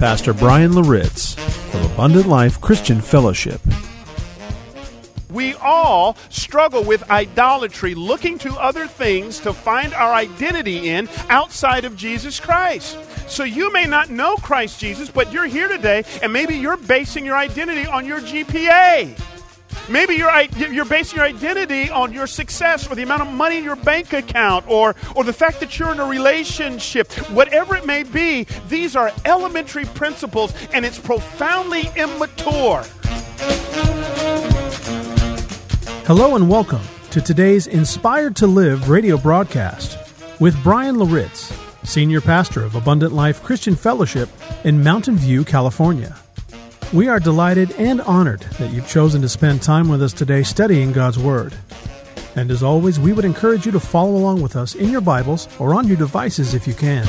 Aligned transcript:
Pastor 0.00 0.32
Brian 0.32 0.72
Loritts 0.72 1.34
from 1.34 1.84
Abundant 1.92 2.26
Life 2.26 2.58
Christian 2.62 3.02
Fellowship. 3.02 3.60
We 5.30 5.52
all 5.56 6.16
struggle 6.30 6.82
with 6.82 7.10
idolatry, 7.10 7.94
looking 7.94 8.38
to 8.38 8.54
other 8.54 8.86
things 8.86 9.40
to 9.40 9.52
find 9.52 9.92
our 9.92 10.14
identity 10.14 10.88
in 10.88 11.06
outside 11.28 11.84
of 11.84 11.98
Jesus 11.98 12.40
Christ. 12.40 12.96
So 13.28 13.44
you 13.44 13.70
may 13.74 13.84
not 13.84 14.08
know 14.08 14.36
Christ 14.36 14.80
Jesus, 14.80 15.10
but 15.10 15.34
you're 15.34 15.44
here 15.44 15.68
today, 15.68 16.04
and 16.22 16.32
maybe 16.32 16.54
you're 16.54 16.78
basing 16.78 17.26
your 17.26 17.36
identity 17.36 17.86
on 17.86 18.06
your 18.06 18.20
GPA. 18.20 19.29
Maybe 19.90 20.14
you're, 20.14 20.30
you're 20.70 20.84
basing 20.84 21.16
your 21.16 21.26
identity 21.26 21.90
on 21.90 22.12
your 22.12 22.28
success 22.28 22.88
or 22.88 22.94
the 22.94 23.02
amount 23.02 23.22
of 23.22 23.28
money 23.32 23.58
in 23.58 23.64
your 23.64 23.74
bank 23.74 24.12
account 24.12 24.64
or, 24.68 24.94
or 25.16 25.24
the 25.24 25.32
fact 25.32 25.58
that 25.58 25.76
you're 25.80 25.90
in 25.90 25.98
a 25.98 26.04
relationship. 26.04 27.10
Whatever 27.30 27.74
it 27.74 27.84
may 27.84 28.04
be, 28.04 28.46
these 28.68 28.94
are 28.94 29.10
elementary 29.24 29.86
principles 29.86 30.54
and 30.72 30.86
it's 30.86 30.96
profoundly 30.96 31.90
immature. 31.96 32.84
Hello 36.06 36.36
and 36.36 36.48
welcome 36.48 36.82
to 37.10 37.20
today's 37.20 37.66
Inspired 37.66 38.36
to 38.36 38.46
Live 38.46 38.90
radio 38.90 39.16
broadcast 39.16 39.98
with 40.38 40.60
Brian 40.62 41.00
Loritts, 41.00 41.52
Senior 41.82 42.20
Pastor 42.20 42.62
of 42.62 42.76
Abundant 42.76 43.12
Life 43.12 43.42
Christian 43.42 43.74
Fellowship 43.74 44.28
in 44.62 44.84
Mountain 44.84 45.16
View, 45.16 45.44
California. 45.44 46.16
We 46.92 47.06
are 47.06 47.20
delighted 47.20 47.70
and 47.78 48.00
honored 48.00 48.40
that 48.58 48.72
you've 48.72 48.88
chosen 48.88 49.22
to 49.22 49.28
spend 49.28 49.62
time 49.62 49.88
with 49.88 50.02
us 50.02 50.12
today 50.12 50.42
studying 50.42 50.90
God's 50.90 51.20
Word. 51.20 51.54
And 52.34 52.50
as 52.50 52.64
always, 52.64 52.98
we 52.98 53.12
would 53.12 53.24
encourage 53.24 53.64
you 53.64 53.70
to 53.70 53.78
follow 53.78 54.16
along 54.16 54.42
with 54.42 54.56
us 54.56 54.74
in 54.74 54.90
your 54.90 55.00
Bibles 55.00 55.48
or 55.60 55.72
on 55.72 55.86
your 55.86 55.96
devices 55.96 56.52
if 56.52 56.66
you 56.66 56.74
can. 56.74 57.06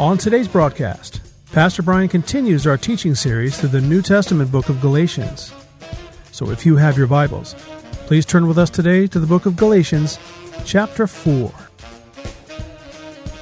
On 0.00 0.16
today's 0.16 0.48
broadcast, 0.48 1.20
Pastor 1.52 1.82
Brian 1.82 2.08
continues 2.08 2.66
our 2.66 2.78
teaching 2.78 3.14
series 3.14 3.60
through 3.60 3.68
the 3.68 3.82
New 3.82 4.00
Testament 4.00 4.50
book 4.50 4.70
of 4.70 4.80
Galatians. 4.80 5.52
So 6.30 6.48
if 6.48 6.64
you 6.64 6.76
have 6.76 6.96
your 6.96 7.08
Bibles, 7.08 7.54
please 8.06 8.24
turn 8.24 8.48
with 8.48 8.56
us 8.56 8.70
today 8.70 9.06
to 9.08 9.20
the 9.20 9.26
book 9.26 9.44
of 9.44 9.56
Galatians, 9.56 10.18
chapter 10.64 11.06
4. 11.06 11.52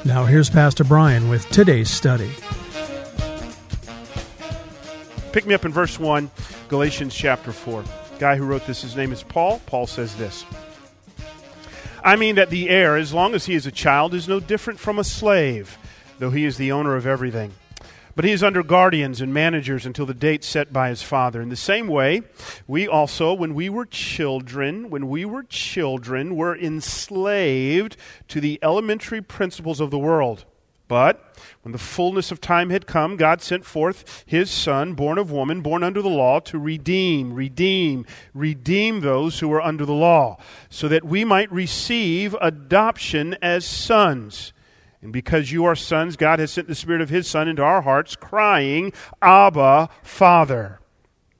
Now 0.04 0.24
here's 0.24 0.50
Pastor 0.50 0.82
Brian 0.82 1.28
with 1.28 1.48
today's 1.50 1.90
study. 1.90 2.32
Pick 5.32 5.46
me 5.46 5.54
up 5.54 5.64
in 5.64 5.70
verse 5.70 5.96
1, 5.96 6.28
Galatians 6.68 7.14
chapter 7.14 7.52
4. 7.52 7.84
Guy 8.18 8.34
who 8.34 8.44
wrote 8.44 8.66
this, 8.66 8.82
his 8.82 8.96
name 8.96 9.12
is 9.12 9.22
Paul. 9.22 9.60
Paul 9.64 9.86
says 9.86 10.16
this 10.16 10.44
I 12.02 12.16
mean 12.16 12.34
that 12.34 12.50
the 12.50 12.68
heir, 12.68 12.96
as 12.96 13.14
long 13.14 13.34
as 13.34 13.46
he 13.46 13.54
is 13.54 13.64
a 13.64 13.70
child, 13.70 14.12
is 14.12 14.26
no 14.26 14.40
different 14.40 14.80
from 14.80 14.98
a 14.98 15.04
slave, 15.04 15.78
though 16.18 16.30
he 16.30 16.44
is 16.44 16.56
the 16.56 16.72
owner 16.72 16.96
of 16.96 17.06
everything. 17.06 17.52
But 18.16 18.24
he 18.24 18.32
is 18.32 18.42
under 18.42 18.64
guardians 18.64 19.20
and 19.20 19.32
managers 19.32 19.86
until 19.86 20.04
the 20.04 20.14
date 20.14 20.42
set 20.42 20.72
by 20.72 20.88
his 20.88 21.02
father. 21.02 21.40
In 21.40 21.48
the 21.48 21.54
same 21.54 21.86
way, 21.86 22.22
we 22.66 22.88
also, 22.88 23.32
when 23.32 23.54
we 23.54 23.68
were 23.68 23.86
children, 23.86 24.90
when 24.90 25.08
we 25.08 25.24
were 25.24 25.44
children, 25.44 26.34
were 26.34 26.56
enslaved 26.56 27.96
to 28.28 28.40
the 28.40 28.58
elementary 28.62 29.22
principles 29.22 29.78
of 29.78 29.92
the 29.92 29.98
world. 29.98 30.44
But 30.90 31.24
when 31.62 31.70
the 31.70 31.78
fullness 31.78 32.32
of 32.32 32.40
time 32.40 32.70
had 32.70 32.84
come, 32.84 33.16
God 33.16 33.40
sent 33.40 33.64
forth 33.64 34.24
his 34.26 34.50
Son, 34.50 34.94
born 34.94 35.18
of 35.18 35.30
woman, 35.30 35.60
born 35.60 35.84
under 35.84 36.02
the 36.02 36.08
law, 36.08 36.40
to 36.40 36.58
redeem, 36.58 37.32
redeem, 37.32 38.04
redeem 38.34 38.98
those 38.98 39.38
who 39.38 39.46
were 39.46 39.62
under 39.62 39.86
the 39.86 39.92
law, 39.92 40.38
so 40.68 40.88
that 40.88 41.04
we 41.04 41.24
might 41.24 41.50
receive 41.52 42.34
adoption 42.40 43.36
as 43.40 43.64
sons. 43.64 44.52
And 45.00 45.12
because 45.12 45.52
you 45.52 45.64
are 45.64 45.76
sons, 45.76 46.16
God 46.16 46.40
has 46.40 46.50
sent 46.50 46.66
the 46.66 46.74
Spirit 46.74 47.02
of 47.02 47.08
his 47.08 47.28
Son 47.28 47.46
into 47.46 47.62
our 47.62 47.82
hearts, 47.82 48.16
crying, 48.16 48.92
Abba, 49.22 49.90
Father. 50.02 50.80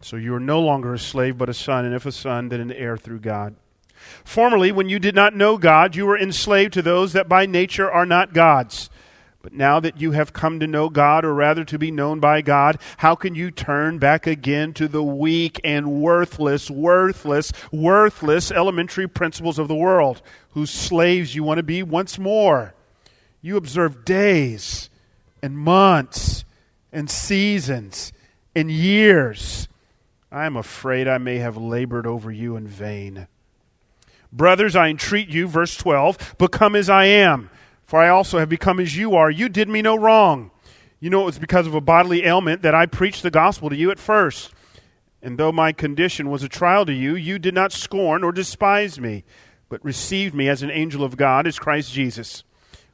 So 0.01 0.15
you 0.15 0.33
are 0.37 0.39
no 0.39 0.61
longer 0.61 0.95
a 0.95 0.99
slave, 0.99 1.39
but 1.39 1.49
a 1.49 1.55
son, 1.55 1.85
and 1.85 1.93
if 1.93 2.07
a 2.07 2.13
son, 2.13 2.51
then 2.51 2.61
an 2.61 2.71
heir 2.71 2.97
through 2.97 3.19
God. 3.19 3.57
Formerly, 4.25 4.71
when 4.71 4.89
you 4.89 5.01
did 5.01 5.17
not 5.17 5.35
know 5.35 5.59
God, 5.59 5.97
you 5.97 6.07
were 6.07 6.17
enslaved 6.17 6.73
to 6.75 6.83
those 6.83 7.15
that 7.15 7.29
by 7.29 7.47
nature 7.47 7.91
are 7.91 8.07
not 8.07 8.33
God's. 8.33 8.89
But 9.43 9.55
now 9.55 9.81
that 9.81 10.01
you 10.01 10.13
have 10.13 10.35
come 10.35 10.61
to 10.61 10.67
know 10.67 10.91
God, 10.91 11.25
or 11.25 11.33
rather 11.33 11.65
to 11.65 11.79
be 11.79 11.91
known 11.91 12.21
by 12.21 12.43
God, 12.43 12.79
how 12.99 13.15
can 13.15 13.35
you 13.35 13.51
turn 13.51 13.99
back 13.99 14.27
again 14.27 14.75
to 14.75 14.87
the 14.87 15.03
weak 15.03 15.59
and 15.65 16.03
worthless, 16.03 16.71
worthless, 16.71 17.51
worthless 17.73 18.51
elementary 18.51 19.09
principles 19.09 19.59
of 19.59 19.67
the 19.67 19.75
world, 19.75 20.21
whose 20.51 20.71
slaves 20.71 21.35
you 21.35 21.43
want 21.43 21.57
to 21.57 21.63
be 21.63 21.83
once 21.83 22.19
more? 22.19 22.75
You 23.41 23.57
observe 23.57 24.05
days 24.05 24.91
and 25.43 25.57
months 25.57 26.45
and 26.93 27.11
seasons 27.11 28.13
and 28.55 28.71
years. 28.71 29.69
I 30.31 30.45
am 30.45 30.57
afraid 30.57 31.09
I 31.09 31.17
may 31.17 31.39
have 31.39 31.57
labored 31.57 32.07
over 32.07 32.31
you 32.31 32.57
in 32.57 32.67
vain. 32.67 33.27
Brothers, 34.33 34.77
I 34.77 34.89
entreat 34.89 35.31
you, 35.31 35.49
verse 35.49 35.77
12, 35.77 36.37
become 36.37 36.77
as 36.77 36.91
I 36.91 37.07
am 37.07 37.51
for 37.91 38.01
I 38.01 38.09
also 38.09 38.39
have 38.39 38.49
become 38.49 38.79
as 38.79 38.97
you 38.97 39.17
are. 39.17 39.33
You 39.33 39.49
did 39.49 39.69
me 39.69 39.83
no 39.83 39.97
wrong. 39.97 40.53
You 41.01 41.11
know 41.11 41.23
it 41.23 41.25
was 41.25 41.41
because 41.41 41.67
of 41.67 41.75
a 41.75 41.81
bodily 41.81 42.25
ailment 42.25 42.63
that 42.63 42.73
I 42.73 42.87
preached 42.87 43.25
the 43.25 43.33
gospel 43.33 43.69
to 43.69 43.75
you 43.75 43.91
at 43.91 43.99
first. 43.99 44.53
And 45.21 45.37
though 45.37 45.51
my 45.51 45.73
condition 45.73 46.31
was 46.31 46.45
a 46.45 46.49
trial 46.49 46.87
to 46.87 46.93
you, 46.93 47.17
you 47.17 47.41
did 47.41 47.53
not 47.53 47.73
scorn 47.73 48.23
or 48.23 48.31
despise 48.31 49.01
me, 49.01 49.25
but 49.69 49.85
received 49.85 50.37
me 50.37 50.49
as 50.49 50.63
an 50.63 50.71
angel 50.71 51.03
of 51.03 51.17
God, 51.17 51.49
as 51.49 51.59
Christ 51.59 51.93
Jesus. 51.93 52.45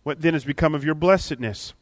What 0.03 0.23
then 0.23 0.33
has 0.33 0.47
become 0.47 0.75
of 0.75 0.83
your 0.83 0.95
blessedness? 0.95 1.75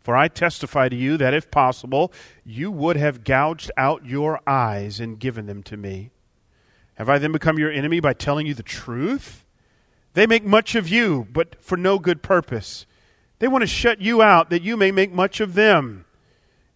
For 0.00 0.14
I 0.14 0.28
testify 0.28 0.90
to 0.90 0.96
you 0.96 1.16
that 1.16 1.32
if 1.32 1.50
possible, 1.50 2.12
you 2.44 2.70
would 2.70 2.98
have 2.98 3.24
gouged 3.24 3.70
out 3.78 4.04
your 4.04 4.38
eyes 4.46 5.00
and 5.00 5.18
given 5.18 5.46
them 5.46 5.62
to 5.62 5.78
me. 5.78 6.10
Have 6.96 7.08
I 7.08 7.16
then 7.16 7.32
become 7.32 7.58
your 7.58 7.72
enemy 7.72 8.00
by 8.00 8.12
telling 8.12 8.46
you 8.46 8.52
the 8.52 8.62
truth? 8.62 9.41
They 10.14 10.26
make 10.26 10.44
much 10.44 10.74
of 10.74 10.88
you, 10.88 11.26
but 11.32 11.62
for 11.62 11.76
no 11.76 11.98
good 11.98 12.22
purpose. 12.22 12.86
They 13.38 13.48
want 13.48 13.62
to 13.62 13.66
shut 13.66 14.00
you 14.00 14.22
out 14.22 14.50
that 14.50 14.62
you 14.62 14.76
may 14.76 14.90
make 14.90 15.12
much 15.12 15.40
of 15.40 15.54
them. 15.54 16.04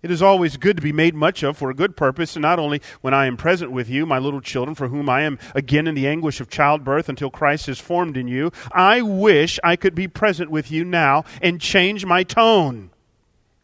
It 0.03 0.11
is 0.11 0.23
always 0.23 0.57
good 0.57 0.77
to 0.77 0.83
be 0.83 0.93
made 0.93 1.15
much 1.15 1.43
of 1.43 1.57
for 1.57 1.69
a 1.69 1.75
good 1.75 1.97
purpose, 1.97 2.37
and 2.37 2.43
not 2.43 2.59
only 2.59 2.81
when 3.01 3.13
I 3.13 3.27
am 3.27 3.37
present 3.37 3.73
with 3.73 3.89
you, 3.89 4.07
my 4.07 4.19
little 4.19 4.41
children, 4.41 4.75
for 4.75 4.89
whom 4.89 5.09
I 5.09 5.23
am 5.23 5.39
again 5.55 5.87
in 5.87 5.95
the 5.95 6.07
anguish 6.07 6.41
of 6.41 6.49
childbirth 6.49 7.09
until 7.09 7.31
Christ 7.31 7.69
is 7.69 7.81
formed 7.81 8.17
in 8.17 8.29
you. 8.29 8.53
I 8.73 9.03
wish 9.03 9.59
I 9.65 9.75
could 9.75 9.95
be 9.95 10.07
present 10.07 10.51
with 10.51 10.71
you 10.71 10.85
now 10.85 11.25
and 11.43 11.61
change 11.61 12.07
my 12.07 12.23
tone, 12.23 12.91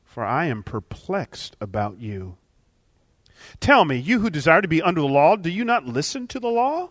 for 0.05 0.25
I 0.25 0.47
am 0.47 0.63
perplexed 0.63 1.57
about 1.61 1.99
you. 2.01 2.37
Tell 3.61 3.85
me, 3.85 3.97
you 3.97 4.21
who 4.21 4.31
desire 4.31 4.63
to 4.63 4.69
be 4.69 4.83
under 4.83 5.01
the 5.01 5.07
law, 5.07 5.37
do 5.37 5.51
you 5.51 5.65
not 5.65 5.87
listen 5.87 6.27
to 6.29 6.41
the 6.41 6.49
law? 6.49 6.91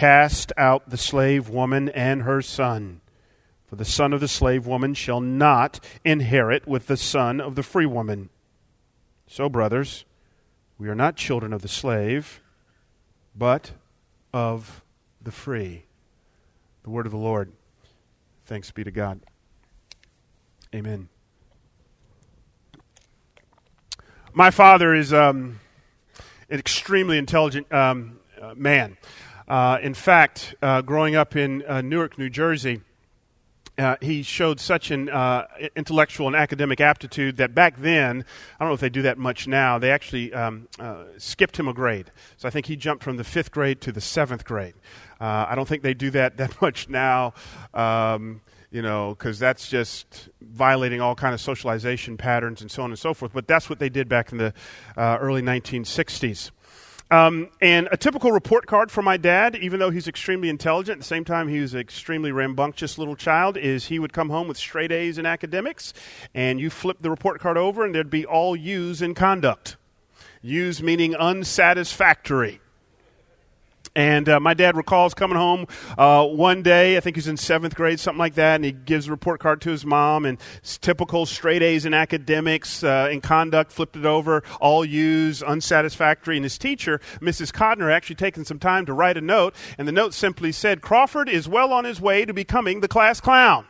Cast 0.00 0.50
out 0.56 0.88
the 0.88 0.96
slave 0.96 1.50
woman 1.50 1.90
and 1.90 2.22
her 2.22 2.40
son, 2.40 3.02
for 3.66 3.76
the 3.76 3.84
son 3.84 4.14
of 4.14 4.20
the 4.20 4.28
slave 4.28 4.66
woman 4.66 4.94
shall 4.94 5.20
not 5.20 5.78
inherit 6.06 6.66
with 6.66 6.86
the 6.86 6.96
son 6.96 7.38
of 7.38 7.54
the 7.54 7.62
free 7.62 7.84
woman. 7.84 8.30
So, 9.26 9.50
brothers, 9.50 10.06
we 10.78 10.88
are 10.88 10.94
not 10.94 11.16
children 11.16 11.52
of 11.52 11.60
the 11.60 11.68
slave, 11.68 12.40
but 13.36 13.72
of 14.32 14.82
the 15.20 15.30
free. 15.30 15.84
The 16.82 16.88
word 16.88 17.04
of 17.04 17.12
the 17.12 17.18
Lord. 17.18 17.52
Thanks 18.46 18.70
be 18.70 18.84
to 18.84 18.90
God. 18.90 19.20
Amen. 20.74 21.10
My 24.32 24.50
father 24.50 24.94
is 24.94 25.12
um, 25.12 25.60
an 26.48 26.58
extremely 26.58 27.18
intelligent 27.18 27.70
um, 27.70 28.18
uh, 28.40 28.54
man. 28.56 28.96
Uh, 29.50 29.80
in 29.82 29.94
fact, 29.94 30.54
uh, 30.62 30.80
growing 30.80 31.16
up 31.16 31.34
in 31.34 31.64
uh, 31.66 31.80
Newark, 31.80 32.16
New 32.16 32.30
Jersey, 32.30 32.82
uh, 33.76 33.96
he 34.00 34.22
showed 34.22 34.60
such 34.60 34.92
an 34.92 35.08
uh, 35.08 35.44
intellectual 35.74 36.28
and 36.28 36.36
academic 36.36 36.80
aptitude 36.80 37.36
that 37.38 37.52
back 37.52 37.76
then, 37.78 38.24
I 38.60 38.64
don't 38.64 38.70
know 38.70 38.74
if 38.74 38.80
they 38.80 38.90
do 38.90 39.02
that 39.02 39.18
much 39.18 39.48
now, 39.48 39.76
they 39.76 39.90
actually 39.90 40.32
um, 40.32 40.68
skipped 41.18 41.58
him 41.58 41.66
a 41.66 41.74
grade. 41.74 42.12
So 42.36 42.46
I 42.46 42.52
think 42.52 42.66
he 42.66 42.76
jumped 42.76 43.02
from 43.02 43.16
the 43.16 43.24
fifth 43.24 43.50
grade 43.50 43.80
to 43.80 43.90
the 43.90 44.00
seventh 44.00 44.44
grade. 44.44 44.74
I 45.18 45.56
don't 45.56 45.66
think 45.66 45.82
they 45.82 45.94
do 45.94 46.10
that 46.10 46.36
that 46.36 46.62
much 46.62 46.88
now. 46.88 47.34
Um, 47.74 48.42
you 48.70 48.82
know, 48.82 49.16
because 49.18 49.40
that's 49.40 49.68
just 49.68 50.28
violating 50.40 51.00
all 51.00 51.16
kind 51.16 51.34
of 51.34 51.40
socialization 51.40 52.16
patterns 52.16 52.60
and 52.60 52.70
so 52.70 52.84
on 52.84 52.90
and 52.90 52.98
so 52.98 53.12
forth. 53.12 53.32
But 53.32 53.48
that's 53.48 53.68
what 53.68 53.80
they 53.80 53.88
did 53.88 54.08
back 54.08 54.30
in 54.30 54.38
the 54.38 54.54
uh, 54.96 55.18
early 55.20 55.42
1960s. 55.42 56.52
Um, 57.10 57.48
and 57.60 57.88
a 57.90 57.96
typical 57.96 58.30
report 58.30 58.66
card 58.66 58.90
for 58.90 59.02
my 59.02 59.16
dad, 59.16 59.56
even 59.56 59.80
though 59.80 59.90
he's 59.90 60.06
extremely 60.06 60.48
intelligent, 60.48 60.96
at 60.96 61.00
the 61.00 61.06
same 61.06 61.24
time 61.24 61.48
he 61.48 61.60
was 61.60 61.74
an 61.74 61.80
extremely 61.80 62.30
rambunctious 62.30 62.98
little 62.98 63.16
child, 63.16 63.56
is 63.56 63.86
he 63.86 63.98
would 63.98 64.12
come 64.12 64.30
home 64.30 64.46
with 64.46 64.56
straight 64.56 64.92
A's 64.92 65.18
in 65.18 65.26
academics, 65.26 65.92
and 66.34 66.60
you 66.60 66.70
flip 66.70 66.98
the 67.00 67.10
report 67.10 67.40
card 67.40 67.58
over, 67.58 67.84
and 67.84 67.92
there'd 67.92 68.10
be 68.10 68.24
all 68.24 68.54
U's 68.54 69.02
in 69.02 69.14
conduct. 69.14 69.76
U's 70.42 70.82
meaning 70.82 71.16
unsatisfactory. 71.16 72.60
And 73.96 74.28
uh, 74.28 74.38
my 74.38 74.54
dad 74.54 74.76
recalls 74.76 75.14
coming 75.14 75.36
home 75.36 75.66
uh, 75.98 76.24
one 76.24 76.62
day, 76.62 76.96
I 76.96 77.00
think 77.00 77.16
he's 77.16 77.26
in 77.26 77.36
seventh 77.36 77.74
grade, 77.74 77.98
something 77.98 78.20
like 78.20 78.34
that, 78.34 78.56
and 78.56 78.64
he 78.64 78.70
gives 78.70 79.08
a 79.08 79.10
report 79.10 79.40
card 79.40 79.60
to 79.62 79.70
his 79.70 79.84
mom, 79.84 80.24
and 80.24 80.38
typical 80.80 81.26
straight 81.26 81.60
A's 81.60 81.84
in 81.84 81.92
academics, 81.92 82.84
uh, 82.84 83.12
conduct, 83.22 83.72
flipped 83.72 83.96
it 83.96 84.06
over, 84.06 84.44
all 84.60 84.84
U's, 84.84 85.42
unsatisfactory. 85.42 86.36
And 86.36 86.44
his 86.44 86.56
teacher, 86.56 87.00
Mrs. 87.20 87.52
Codner, 87.52 87.92
actually 87.92 88.16
taken 88.16 88.44
some 88.44 88.60
time 88.60 88.86
to 88.86 88.92
write 88.92 89.16
a 89.16 89.20
note, 89.20 89.54
and 89.76 89.88
the 89.88 89.92
note 89.92 90.14
simply 90.14 90.52
said, 90.52 90.82
Crawford 90.82 91.28
is 91.28 91.48
well 91.48 91.72
on 91.72 91.84
his 91.84 92.00
way 92.00 92.24
to 92.24 92.32
becoming 92.32 92.80
the 92.80 92.88
class 92.88 93.20
clown. 93.20 93.66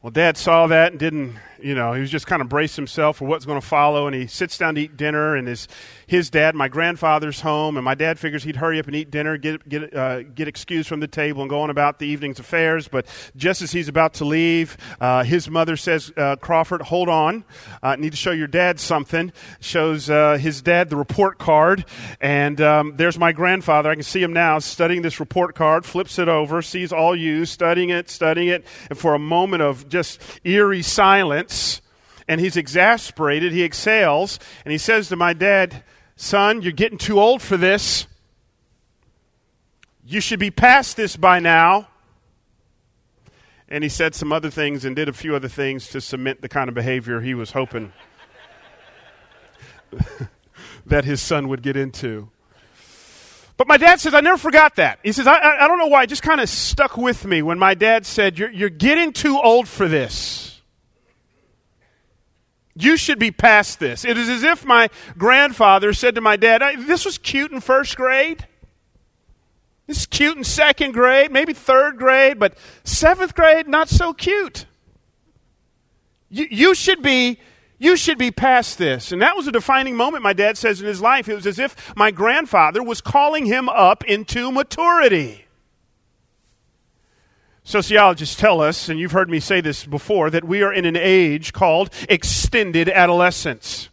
Well, 0.00 0.12
Dad 0.12 0.36
saw 0.36 0.68
that 0.68 0.92
and 0.92 1.00
didn't, 1.00 1.36
you 1.60 1.74
know, 1.74 1.92
he 1.92 2.00
was 2.00 2.10
just 2.10 2.26
kind 2.26 2.42
of 2.42 2.48
brace 2.48 2.76
himself 2.76 3.18
for 3.18 3.26
what's 3.26 3.44
going 3.44 3.60
to 3.60 3.66
follow. 3.66 4.06
And 4.06 4.14
he 4.14 4.26
sits 4.26 4.58
down 4.58 4.74
to 4.76 4.80
eat 4.80 4.96
dinner, 4.96 5.36
and 5.36 5.48
his 5.48 5.68
his 6.06 6.30
dad, 6.30 6.54
my 6.54 6.68
grandfather's 6.68 7.40
home, 7.40 7.76
and 7.76 7.84
my 7.84 7.94
dad 7.94 8.18
figures 8.18 8.44
he'd 8.44 8.56
hurry 8.56 8.78
up 8.78 8.86
and 8.86 8.96
eat 8.96 9.10
dinner, 9.10 9.36
get 9.36 9.68
get 9.68 9.94
uh, 9.94 10.22
get 10.22 10.48
excused 10.48 10.88
from 10.88 11.00
the 11.00 11.08
table, 11.08 11.42
and 11.42 11.50
go 11.50 11.60
on 11.60 11.70
about 11.70 11.98
the 11.98 12.06
evening's 12.06 12.38
affairs. 12.38 12.88
But 12.88 13.06
just 13.36 13.62
as 13.62 13.72
he's 13.72 13.88
about 13.88 14.14
to 14.14 14.24
leave, 14.24 14.76
uh, 15.00 15.24
his 15.24 15.50
mother 15.50 15.76
says, 15.76 16.12
uh, 16.16 16.36
"Crawford, 16.36 16.82
hold 16.82 17.08
on, 17.08 17.44
I 17.82 17.96
need 17.96 18.10
to 18.10 18.16
show 18.16 18.30
your 18.30 18.46
dad 18.46 18.80
something." 18.80 19.32
Shows 19.60 20.08
uh, 20.08 20.38
his 20.38 20.62
dad 20.62 20.90
the 20.90 20.96
report 20.96 21.38
card, 21.38 21.84
and 22.20 22.60
um, 22.60 22.94
there's 22.96 23.18
my 23.18 23.32
grandfather. 23.32 23.90
I 23.90 23.94
can 23.94 24.02
see 24.02 24.22
him 24.22 24.32
now 24.32 24.58
studying 24.58 25.02
this 25.02 25.20
report 25.20 25.54
card. 25.54 25.84
Flips 25.84 26.18
it 26.18 26.28
over, 26.28 26.62
sees 26.62 26.92
all 26.92 27.14
you 27.14 27.44
studying 27.44 27.90
it, 27.90 28.08
studying 28.08 28.48
it, 28.48 28.64
and 28.88 28.98
for 28.98 29.14
a 29.14 29.18
moment 29.18 29.62
of 29.62 29.88
just 29.88 30.20
eerie 30.44 30.82
silence, 30.82 31.47
and 32.28 32.40
he's 32.40 32.56
exasperated. 32.56 33.52
He 33.52 33.64
exhales, 33.64 34.38
and 34.64 34.72
he 34.72 34.78
says 34.78 35.08
to 35.08 35.16
my 35.16 35.32
dad, 35.32 35.82
Son, 36.16 36.62
you're 36.62 36.72
getting 36.72 36.98
too 36.98 37.20
old 37.20 37.40
for 37.40 37.56
this. 37.56 38.06
You 40.04 40.20
should 40.20 40.40
be 40.40 40.50
past 40.50 40.96
this 40.96 41.16
by 41.16 41.38
now. 41.38 41.88
And 43.68 43.84
he 43.84 43.90
said 43.90 44.14
some 44.14 44.32
other 44.32 44.50
things 44.50 44.84
and 44.84 44.96
did 44.96 45.08
a 45.08 45.12
few 45.12 45.36
other 45.36 45.48
things 45.48 45.88
to 45.90 46.00
cement 46.00 46.40
the 46.40 46.48
kind 46.48 46.68
of 46.68 46.74
behavior 46.74 47.20
he 47.20 47.34
was 47.34 47.50
hoping 47.52 47.92
that 50.86 51.04
his 51.04 51.20
son 51.20 51.48
would 51.48 51.62
get 51.62 51.76
into. 51.76 52.30
But 53.58 53.68
my 53.68 53.76
dad 53.76 54.00
says, 54.00 54.14
I 54.14 54.20
never 54.20 54.38
forgot 54.38 54.76
that. 54.76 55.00
He 55.02 55.12
says, 55.12 55.26
I, 55.26 55.34
I, 55.34 55.64
I 55.64 55.68
don't 55.68 55.78
know 55.78 55.88
why, 55.88 56.04
it 56.04 56.06
just 56.06 56.22
kind 56.22 56.40
of 56.40 56.48
stuck 56.48 56.96
with 56.96 57.26
me 57.26 57.42
when 57.42 57.58
my 57.58 57.74
dad 57.74 58.06
said, 58.06 58.38
you're, 58.38 58.50
you're 58.50 58.70
getting 58.70 59.12
too 59.12 59.38
old 59.38 59.68
for 59.68 59.88
this. 59.88 60.57
You 62.80 62.96
should 62.96 63.18
be 63.18 63.32
past 63.32 63.80
this. 63.80 64.04
It 64.04 64.16
is 64.16 64.28
as 64.28 64.44
if 64.44 64.64
my 64.64 64.88
grandfather 65.16 65.92
said 65.92 66.14
to 66.14 66.20
my 66.20 66.36
dad, 66.36 66.62
This 66.86 67.04
was 67.04 67.18
cute 67.18 67.50
in 67.50 67.60
first 67.60 67.96
grade. 67.96 68.46
This 69.88 70.00
is 70.00 70.06
cute 70.06 70.36
in 70.36 70.44
second 70.44 70.92
grade, 70.92 71.32
maybe 71.32 71.54
third 71.54 71.96
grade, 71.96 72.38
but 72.38 72.56
seventh 72.84 73.34
grade, 73.34 73.66
not 73.66 73.88
so 73.88 74.12
cute. 74.12 74.66
You, 76.30 76.46
you 76.50 76.74
should 76.74 77.02
be 77.02 77.40
you 77.78 77.96
should 77.96 78.18
be 78.18 78.30
past 78.30 78.78
this. 78.78 79.12
And 79.12 79.22
that 79.22 79.36
was 79.36 79.46
a 79.46 79.52
defining 79.52 79.96
moment, 79.96 80.22
my 80.22 80.32
dad 80.32 80.58
says, 80.58 80.80
in 80.80 80.86
his 80.86 81.00
life. 81.00 81.28
It 81.28 81.34
was 81.34 81.46
as 81.46 81.58
if 81.58 81.96
my 81.96 82.10
grandfather 82.10 82.82
was 82.82 83.00
calling 83.00 83.46
him 83.46 83.68
up 83.68 84.04
into 84.04 84.52
maturity. 84.52 85.47
Sociologists 87.68 88.34
tell 88.34 88.62
us, 88.62 88.88
and 88.88 88.98
you've 88.98 89.12
heard 89.12 89.28
me 89.28 89.40
say 89.40 89.60
this 89.60 89.84
before, 89.84 90.30
that 90.30 90.42
we 90.42 90.62
are 90.62 90.72
in 90.72 90.86
an 90.86 90.96
age 90.96 91.52
called 91.52 91.90
extended 92.08 92.88
adolescence. 92.88 93.90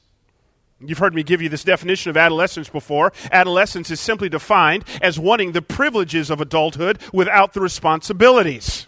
You've 0.80 1.00
heard 1.00 1.14
me 1.14 1.24
give 1.24 1.42
you 1.42 1.50
this 1.50 1.66
definition 1.66 2.10
of 2.10 2.16
adolescence 2.16 2.70
before. 2.70 3.12
Adolescence 3.34 3.92
is 3.92 4.00
simply 4.00 4.30
defined 4.30 4.86
as 5.02 5.20
wanting 5.20 5.52
the 5.52 5.62
privileges 5.62 6.30
of 6.30 6.40
adulthood 6.40 7.00
without 7.12 7.52
the 7.52 7.60
responsibilities. 7.60 8.88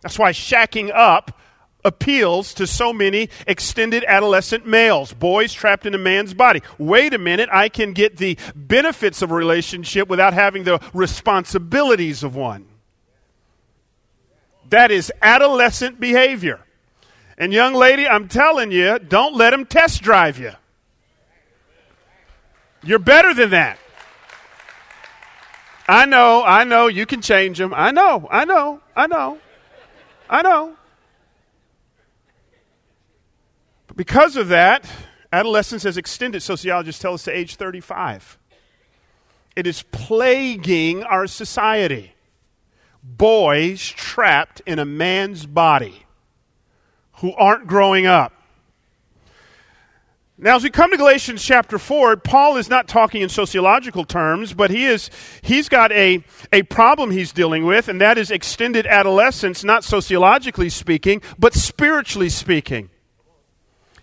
That's 0.00 0.18
why 0.18 0.32
shacking 0.32 0.90
up 0.90 1.38
appeals 1.84 2.54
to 2.54 2.66
so 2.66 2.94
many 2.94 3.28
extended 3.46 4.04
adolescent 4.08 4.66
males, 4.66 5.12
boys 5.12 5.52
trapped 5.52 5.84
in 5.84 5.94
a 5.94 5.98
man's 5.98 6.32
body. 6.32 6.62
Wait 6.78 7.12
a 7.12 7.18
minute, 7.18 7.50
I 7.52 7.68
can 7.68 7.92
get 7.92 8.16
the 8.16 8.38
benefits 8.56 9.20
of 9.20 9.30
a 9.30 9.34
relationship 9.34 10.08
without 10.08 10.32
having 10.32 10.64
the 10.64 10.80
responsibilities 10.94 12.22
of 12.22 12.34
one. 12.34 12.67
That 14.70 14.90
is 14.90 15.12
adolescent 15.22 15.98
behavior. 15.98 16.60
And, 17.36 17.52
young 17.52 17.74
lady, 17.74 18.06
I'm 18.06 18.28
telling 18.28 18.72
you, 18.72 18.98
don't 18.98 19.34
let 19.34 19.52
him 19.52 19.64
test 19.64 20.02
drive 20.02 20.38
you. 20.38 20.52
You're 22.82 22.98
better 22.98 23.32
than 23.32 23.50
that. 23.50 23.78
I 25.88 26.04
know, 26.04 26.44
I 26.44 26.64
know, 26.64 26.88
you 26.88 27.06
can 27.06 27.22
change 27.22 27.58
him. 27.58 27.72
I 27.74 27.92
know, 27.92 28.28
I 28.30 28.44
know, 28.44 28.80
I 28.94 29.06
know, 29.06 29.38
I 30.28 30.42
know. 30.42 30.76
But 33.86 33.96
Because 33.96 34.36
of 34.36 34.48
that, 34.48 34.84
adolescence 35.32 35.84
has 35.84 35.96
extended, 35.96 36.42
sociologists 36.42 37.00
tell 37.00 37.14
us, 37.14 37.24
to 37.24 37.34
age 37.34 37.56
35. 37.56 38.36
It 39.56 39.66
is 39.66 39.82
plaguing 39.82 41.04
our 41.04 41.26
society. 41.26 42.12
Boys 43.16 43.88
trapped 43.88 44.60
in 44.66 44.78
a 44.78 44.84
man's 44.84 45.46
body 45.46 46.04
who 47.14 47.32
aren't 47.34 47.66
growing 47.66 48.06
up. 48.06 48.32
Now, 50.40 50.54
as 50.54 50.62
we 50.62 50.70
come 50.70 50.92
to 50.92 50.96
Galatians 50.96 51.42
chapter 51.42 51.80
4, 51.80 52.18
Paul 52.18 52.58
is 52.58 52.70
not 52.70 52.86
talking 52.86 53.22
in 53.22 53.28
sociological 53.28 54.04
terms, 54.04 54.52
but 54.52 54.70
he 54.70 54.84
is, 54.84 55.10
he's 55.42 55.68
got 55.68 55.90
a, 55.90 56.22
a 56.52 56.62
problem 56.64 57.10
he's 57.10 57.32
dealing 57.32 57.64
with, 57.64 57.88
and 57.88 58.00
that 58.00 58.18
is 58.18 58.30
extended 58.30 58.86
adolescence, 58.86 59.64
not 59.64 59.82
sociologically 59.82 60.68
speaking, 60.68 61.22
but 61.40 61.54
spiritually 61.54 62.28
speaking. 62.28 62.88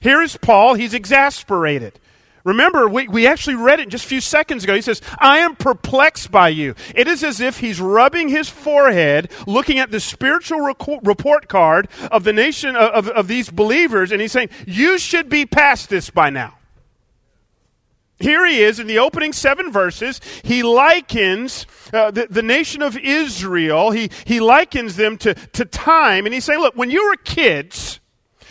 Here 0.02 0.22
is 0.22 0.36
Paul, 0.36 0.74
he's 0.74 0.94
exasperated. 0.94 2.02
Remember, 2.46 2.88
we, 2.88 3.08
we 3.08 3.26
actually 3.26 3.56
read 3.56 3.80
it 3.80 3.90
just 3.90 4.06
a 4.06 4.08
few 4.08 4.22
seconds 4.22 4.64
ago. 4.64 4.76
He 4.76 4.82
says, 4.82 5.02
I 5.18 5.40
am 5.40 5.56
perplexed 5.56 6.30
by 6.30 6.50
you. 6.50 6.76
It 6.94 7.08
is 7.08 7.24
as 7.24 7.42
if 7.42 7.60
he's 7.60 7.82
rubbing 7.82 8.30
his 8.30 8.48
forehead, 8.48 9.32
looking 9.48 9.80
at 9.80 9.90
the 9.90 10.00
spiritual 10.00 10.60
report 10.60 11.48
card 11.50 11.90
of 12.12 12.24
the 12.24 12.34
nation 12.34 12.76
of, 12.76 13.08
of, 13.08 13.10
of 13.10 13.28
these 13.28 13.50
believers, 13.50 14.12
and 14.12 14.22
he's 14.22 14.32
saying, 14.32 14.50
You 14.68 15.00
should 15.00 15.28
be 15.28 15.48
past 15.48 15.90
this 15.90 16.12
by 16.12 16.30
now. 16.30 16.54
Here 18.20 18.46
he 18.46 18.62
is 18.62 18.80
in 18.80 18.86
the 18.86 19.00
opening 19.00 19.34
seven 19.34 19.72
verses. 19.72 20.22
He 20.44 20.62
likens 20.62 21.66
uh, 21.92 22.12
the, 22.12 22.28
the 22.30 22.44
nation 22.44 22.84
of 22.84 22.96
Israel, 22.96 23.90
he, 23.90 24.12
he 24.24 24.40
likens 24.40 24.96
them 24.96 25.18
to, 25.18 25.34
to 25.34 25.66
time. 25.66 26.26
And 26.26 26.34
he's 26.34 26.46
saying, 26.46 26.60
look, 26.60 26.76
when 26.76 26.92
you 26.92 27.10
were 27.10 27.18
kids, 27.18 28.00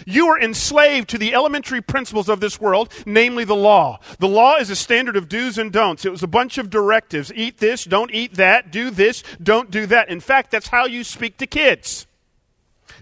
you 0.06 0.28
are 0.28 0.40
enslaved 0.40 1.08
to 1.10 1.18
the 1.18 1.34
elementary 1.34 1.80
principles 1.80 2.28
of 2.28 2.40
this 2.40 2.60
world, 2.60 2.92
namely 3.06 3.44
the 3.44 3.56
law. 3.56 4.00
The 4.18 4.28
law 4.28 4.56
is 4.56 4.70
a 4.70 4.76
standard 4.76 5.16
of 5.16 5.28
do's 5.28 5.58
and 5.58 5.72
don'ts. 5.72 6.04
It 6.04 6.10
was 6.10 6.22
a 6.22 6.28
bunch 6.28 6.58
of 6.58 6.70
directives. 6.70 7.32
Eat 7.34 7.58
this, 7.58 7.84
don't 7.84 8.12
eat 8.12 8.34
that, 8.34 8.70
do 8.70 8.90
this, 8.90 9.22
don't 9.42 9.70
do 9.70 9.86
that. 9.86 10.08
In 10.08 10.20
fact, 10.20 10.50
that's 10.50 10.68
how 10.68 10.86
you 10.86 11.04
speak 11.04 11.38
to 11.38 11.46
kids. 11.46 12.06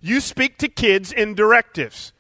You 0.01 0.21
speak 0.21 0.59
to 0.59 0.69
kids 0.69 1.13
in 1.13 1.35
directives. 1.35 2.13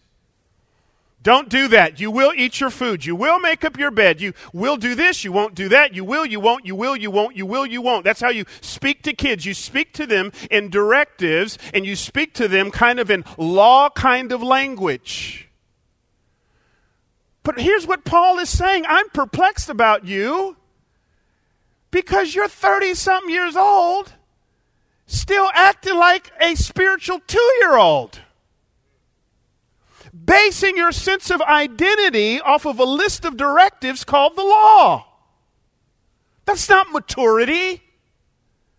Don't 1.22 1.50
do 1.50 1.68
that. 1.68 2.00
You 2.00 2.10
will 2.10 2.32
eat 2.34 2.60
your 2.60 2.70
food. 2.70 3.04
You 3.04 3.14
will 3.14 3.38
make 3.40 3.62
up 3.62 3.78
your 3.78 3.90
bed. 3.90 4.22
You 4.22 4.32
will 4.54 4.78
do 4.78 4.94
this. 4.94 5.22
You 5.22 5.32
won't 5.32 5.54
do 5.54 5.68
that. 5.68 5.94
You 5.94 6.02
will, 6.02 6.24
you 6.24 6.40
won't, 6.40 6.64
you 6.64 6.74
will, 6.74 6.96
you 6.96 7.10
won't, 7.10 7.36
you 7.36 7.44
will, 7.44 7.66
you 7.66 7.82
won't. 7.82 8.04
That's 8.04 8.20
how 8.20 8.30
you 8.30 8.46
speak 8.62 9.02
to 9.02 9.12
kids. 9.12 9.44
You 9.44 9.52
speak 9.52 9.92
to 9.94 10.06
them 10.06 10.32
in 10.50 10.70
directives 10.70 11.58
and 11.74 11.84
you 11.84 11.94
speak 11.94 12.32
to 12.34 12.48
them 12.48 12.70
kind 12.70 12.98
of 12.98 13.10
in 13.10 13.24
law 13.36 13.90
kind 13.90 14.32
of 14.32 14.42
language. 14.42 15.48
But 17.42 17.60
here's 17.60 17.86
what 17.86 18.04
Paul 18.04 18.38
is 18.38 18.48
saying 18.48 18.84
I'm 18.88 19.10
perplexed 19.10 19.68
about 19.68 20.06
you 20.06 20.56
because 21.90 22.34
you're 22.34 22.48
30 22.48 22.94
something 22.94 23.30
years 23.30 23.56
old, 23.56 24.14
still 25.06 25.50
acting 25.52 25.96
like 25.96 26.30
a 26.40 26.54
spiritual 26.54 27.20
two 27.26 27.52
year 27.60 27.76
old. 27.76 28.20
Basing 30.22 30.76
your 30.76 30.92
sense 30.92 31.30
of 31.30 31.40
identity 31.40 32.40
off 32.40 32.66
of 32.66 32.78
a 32.78 32.84
list 32.84 33.24
of 33.24 33.36
directives 33.36 34.04
called 34.04 34.36
the 34.36 34.42
law. 34.42 35.06
That's 36.44 36.68
not 36.68 36.90
maturity. 36.90 37.82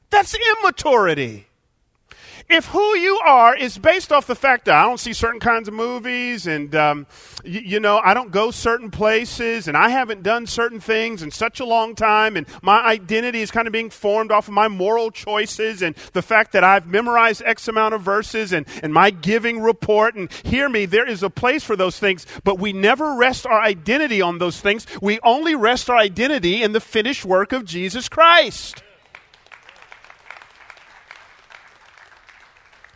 That's 0.10 0.36
immaturity 0.60 1.48
if 2.52 2.66
who 2.68 2.96
you 2.98 3.20
are 3.26 3.56
is 3.56 3.78
based 3.78 4.12
off 4.12 4.28
the 4.28 4.36
fact 4.36 4.66
that 4.66 4.76
I 4.76 4.84
don't 4.84 5.00
see 5.00 5.14
certain 5.14 5.40
kinds 5.40 5.68
of 5.68 5.74
movies 5.74 6.48
and, 6.48 6.74
um, 6.76 7.08
y- 7.44 7.64
you 7.66 7.80
know, 7.80 8.00
I 8.04 8.14
don't 8.14 8.32
go 8.32 8.52
certain 8.52 8.92
places 8.92 9.68
and 9.68 9.78
I 9.78 9.90
haven't 9.90 10.24
done 10.24 10.48
certain 10.48 10.80
things 10.80 11.24
in 11.24 11.32
such 11.32 11.60
a 11.60 11.66
long 11.66 11.96
time 11.96 12.36
and 12.36 12.46
my 12.62 12.84
identity 12.84 13.42
is 13.42 13.52
kind 13.52 13.68
of 13.68 13.72
being 13.72 13.90
formed 13.90 14.32
off 14.32 14.48
of 14.48 14.54
my 14.54 14.68
moral 14.68 15.12
choices 15.12 15.82
and 15.82 15.96
the 16.14 16.22
fact 16.22 16.52
that 16.52 16.64
I've 16.64 16.88
memorized 16.88 17.42
X 17.46 17.68
amount 17.68 17.94
of 17.94 18.02
verses 18.02 18.54
and, 18.54 18.66
and 18.84 18.94
my 18.94 19.10
giving 19.12 19.62
report 19.62 20.16
and 20.16 20.32
hear 20.44 20.68
me, 20.70 20.86
there 20.86 21.08
is 21.08 21.24
a 21.24 21.30
place 21.30 21.64
for 21.64 21.76
those 21.76 22.00
things, 22.00 22.26
but 22.44 22.60
we 22.60 22.74
never 22.74 23.16
rest 23.16 23.46
our 23.46 23.62
identity 23.62 24.22
on 24.22 24.40
those 24.40 24.60
things. 24.60 24.86
We 25.02 25.20
only 25.24 25.56
rest 25.56 25.90
our 25.90 25.98
identity 25.98 26.62
in 26.64 26.74
the 26.74 26.82
finished 26.82 27.26
work 27.26 27.52
of 27.52 27.66
Jesus 27.66 28.10
Christ. 28.10 28.84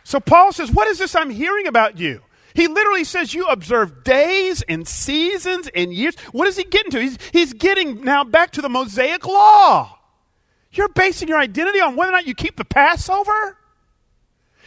So 0.06 0.20
Paul 0.20 0.52
says, 0.52 0.70
What 0.70 0.86
is 0.86 0.98
this 0.98 1.16
I'm 1.16 1.30
hearing 1.30 1.66
about 1.66 1.98
you? 1.98 2.22
He 2.54 2.68
literally 2.68 3.02
says 3.02 3.34
you 3.34 3.46
observe 3.46 4.04
days 4.04 4.62
and 4.62 4.86
seasons 4.86 5.68
and 5.74 5.92
years. 5.92 6.16
What 6.30 6.46
is 6.46 6.56
he 6.56 6.62
getting 6.62 6.92
to? 6.92 7.00
He's, 7.00 7.18
he's 7.32 7.52
getting 7.52 8.04
now 8.04 8.22
back 8.22 8.52
to 8.52 8.62
the 8.62 8.68
Mosaic 8.68 9.26
law. 9.26 9.98
You're 10.70 10.90
basing 10.90 11.26
your 11.26 11.40
identity 11.40 11.80
on 11.80 11.96
whether 11.96 12.12
or 12.12 12.12
not 12.12 12.26
you 12.26 12.36
keep 12.36 12.56
the 12.56 12.64
Passover? 12.64 13.58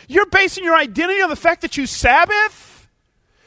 You're 0.10 0.26
basing 0.26 0.66
your 0.66 0.76
identity 0.76 1.22
on 1.22 1.30
the 1.30 1.38
fact 1.38 1.62
that 1.62 1.78
you 1.78 1.86
Sabbath? 1.86 2.90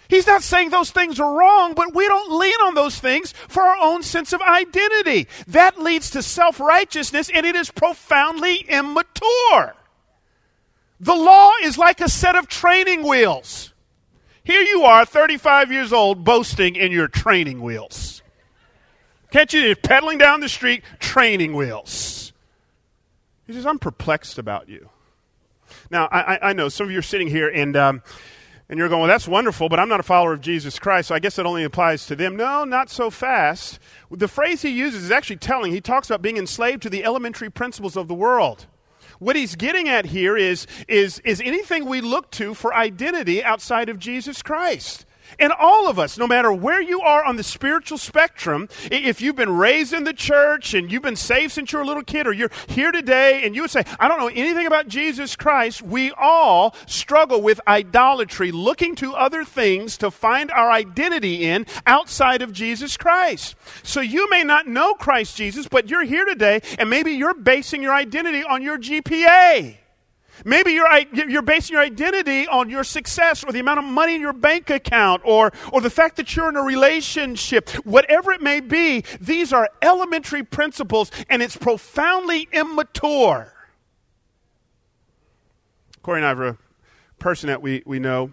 He's 0.09 0.27
not 0.27 0.43
saying 0.43 0.71
those 0.71 0.93
things 0.93 1.21
are 1.21 1.39
wrong, 1.39 1.75
but 1.75 1.95
we 1.95 2.09
don't 2.09 2.39
lean 2.39 2.57
on 2.65 2.75
those 2.75 2.99
things 2.99 3.33
for 3.49 3.63
our 3.63 3.77
own 3.77 4.03
sense 4.03 4.33
of 4.33 4.41
identity. 4.41 5.29
That 5.49 5.79
leads 5.79 6.09
to 6.13 6.23
self 6.23 6.59
righteousness, 6.59 7.31
and 7.35 7.45
it 7.45 7.55
is 7.55 7.71
profoundly 7.71 8.65
immature. 8.67 9.75
The 11.03 11.17
law 11.17 11.51
is 11.65 11.77
like 11.77 12.01
a 12.01 12.09
set 12.09 12.37
of 12.37 12.47
training 12.47 13.03
wheels. 13.03 13.73
Here 14.45 14.61
you 14.61 14.85
are, 14.85 15.05
35 15.05 15.73
years 15.73 15.93
old, 15.93 16.23
boasting 16.23 16.77
in 16.77 16.93
your 16.93 17.09
training 17.09 17.61
wheels. 17.61 18.23
Can't 19.33 19.53
you? 19.53 19.75
pedaling 19.75 20.19
down 20.19 20.39
the 20.39 20.49
street, 20.49 20.85
training 21.01 21.57
wheels. 21.57 22.33
He 23.49 23.53
says, 23.53 23.67
I'm 23.67 23.81
perplexed 23.81 24.39
about 24.39 24.69
you. 24.69 24.91
Now, 25.91 26.07
I, 26.13 26.39
I 26.41 26.53
know 26.53 26.69
some 26.69 26.87
of 26.87 26.93
you 26.93 27.01
are 27.01 27.03
sitting 27.03 27.27
here 27.27 27.49
and, 27.49 27.77
um, 27.77 28.03
and 28.69 28.79
you're 28.79 28.89
going, 28.89 29.01
well, 29.01 29.09
that's 29.09 29.27
wonderful, 29.27 29.69
but 29.69 29.81
I'm 29.81 29.89
not 29.89 29.99
a 29.99 30.05
follower 30.05 30.33
of 30.33 30.41
Jesus 30.41 30.79
Christ, 30.79 31.09
so 31.09 31.17
I 31.17 31.19
guess 31.19 31.37
it 31.37 31.47
only 31.47 31.65
applies 31.65 32.07
to 32.07 32.17
them. 32.17 32.37
No, 32.37 32.63
not 32.63 32.91
so 32.91 33.11
fast. 33.11 33.81
The 34.09 34.29
phrase 34.29 34.63
he 34.63 34.71
uses 34.71 35.03
is 35.03 35.11
actually 35.11 35.39
telling. 35.39 35.73
He 35.73 35.81
talks 35.81 36.09
about 36.09 36.23
being 36.23 36.37
enslaved 36.37 36.81
to 36.83 36.91
the 36.91 37.05
elementary 37.05 37.51
principles 37.51 37.97
of 37.97 38.07
the 38.07 38.15
world 38.15 38.67
what 39.23 39.37
he's 39.37 39.55
getting 39.55 39.89
at 39.89 40.07
here 40.07 40.37
is, 40.37 40.67
is, 40.89 41.21
is 41.21 41.41
anything 41.41 41.87
we 41.87 42.01
look 42.01 42.31
to 42.33 42.55
for 42.55 42.75
identity 42.75 43.43
outside 43.43 43.89
of 43.89 43.99
Jesus 43.99 44.43
Christ. 44.43 45.07
And 45.39 45.53
all 45.53 45.89
of 45.89 45.99
us, 45.99 46.19
no 46.19 46.27
matter 46.27 46.53
where 46.53 46.81
you 46.81 47.01
are 47.01 47.25
on 47.25 47.37
the 47.37 47.43
spiritual 47.43 47.99
spectrum, 47.99 48.69
if 48.91 49.21
you've 49.21 49.37
been 49.37 49.57
raised 49.57 49.93
in 49.93 50.05
the 50.05 50.13
church 50.13 50.75
and 50.75 50.91
you've 50.91 51.03
been 51.03 51.17
saved 51.17 51.53
since 51.53 51.73
you're 51.73 51.83
a 51.83 51.87
little 51.87 52.03
kid, 52.03 52.27
or 52.27 52.33
you're 52.33 52.51
here 52.69 52.93
today 52.93 53.45
and 53.45 53.55
you 53.55 53.63
would 53.63 53.71
say, 53.71 53.85
I 53.99 54.09
don't 54.09 54.19
know 54.19 54.29
anything 54.29 54.67
about 54.67 54.89
Jesus 54.89 55.37
Christ, 55.37 55.83
we 55.83 56.13
all 56.13 56.75
struggle 56.87 57.43
with 57.43 57.61
idolatry, 57.67 58.53
looking 58.53 58.95
to 58.97 59.15
other 59.15 59.45
things 59.45 59.97
to 59.99 60.11
find 60.11 60.51
our 60.51 60.71
identity 60.71 61.45
in 61.45 61.67
outside 61.87 62.43
of 62.43 62.53
Jesus 62.53 62.97
Christ. 62.97 63.57
So 63.83 64.01
you 64.01 64.29
may 64.31 64.45
not 64.45 64.67
know 64.67 64.95
Christ 64.95 65.37
Jesus, 65.37 65.69
but 65.69 65.89
you're 65.89 66.05
here 66.05 66.25
today 66.25 66.61
and 66.79 66.91
maybe 66.91 67.13
you're 67.13 67.35
basing 67.35 67.83
your 67.83 67.95
identity 67.95 68.45
on 68.45 68.63
your 68.63 68.79
GPA. 68.79 69.77
Maybe 70.45 70.73
you're, 70.73 70.89
you're 71.13 71.43
basing 71.43 71.75
your 71.75 71.83
identity 71.83 72.47
on 72.49 72.71
your 72.71 72.85
success 72.85 73.45
or 73.45 73.53
the 73.53 73.61
amount 73.61 73.79
of 73.79 73.85
money 73.85 74.15
in 74.15 74.21
your 74.21 74.33
bank 74.33 74.71
account 74.71 75.23
or, 75.25 75.53
or 75.73 75.81
the 75.81 75.91
fact 75.91 76.17
that 76.17 76.35
you're 76.35 76.49
in 76.49 76.57
a 76.57 76.63
relationship. 76.63 77.71
Whatever 77.85 78.33
it 78.33 78.41
may 78.41 78.61
be, 78.61 79.05
these 79.21 79.53
are 79.53 79.69
elementary 79.81 80.43
principles 80.43 81.11
and 81.29 81.43
it's 81.43 81.57
profoundly 81.57 82.49
immature. 82.53 83.53
Corey 86.03 86.19
and 86.19 86.27
I 86.27 86.31
have 86.31 86.41
a 86.41 86.59
person 87.19 87.47
that 87.47 87.63
we, 87.63 87.83
we 87.87 88.01
know. 88.01 88.33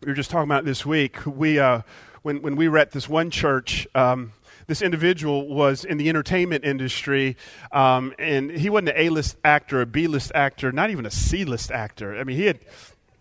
We 0.00 0.08
were 0.08 0.14
just 0.14 0.30
talking 0.30 0.48
about 0.48 0.64
this 0.64 0.84
week. 0.84 1.24
We, 1.26 1.58
uh, 1.58 1.82
when, 2.22 2.42
when 2.42 2.56
we 2.56 2.68
were 2.68 2.78
at 2.78 2.90
this 2.90 3.08
one 3.08 3.30
church, 3.30 3.86
um, 3.94 4.32
this 4.70 4.82
individual 4.82 5.48
was 5.48 5.84
in 5.84 5.98
the 5.98 6.08
entertainment 6.08 6.64
industry, 6.64 7.36
um, 7.72 8.14
and 8.20 8.52
he 8.52 8.70
wasn't 8.70 8.90
an 8.90 8.94
A 8.96 9.08
list 9.08 9.36
actor, 9.44 9.80
a 9.80 9.86
B 9.86 10.06
list 10.06 10.30
actor, 10.32 10.70
not 10.70 10.90
even 10.90 11.04
a 11.04 11.10
C 11.10 11.44
list 11.44 11.72
actor. 11.72 12.16
I 12.16 12.22
mean, 12.22 12.36
he 12.36 12.46
had 12.46 12.60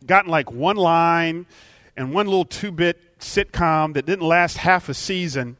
gotten 0.05 0.29
like 0.29 0.51
one 0.51 0.77
line 0.77 1.47
and 1.97 2.13
one 2.13 2.27
little 2.27 2.45
two 2.45 2.71
bit 2.71 3.17
sitcom 3.19 3.95
that 3.95 4.05
didn't 4.05 4.27
last 4.27 4.57
half 4.57 4.89
a 4.89 4.93
season. 4.93 5.57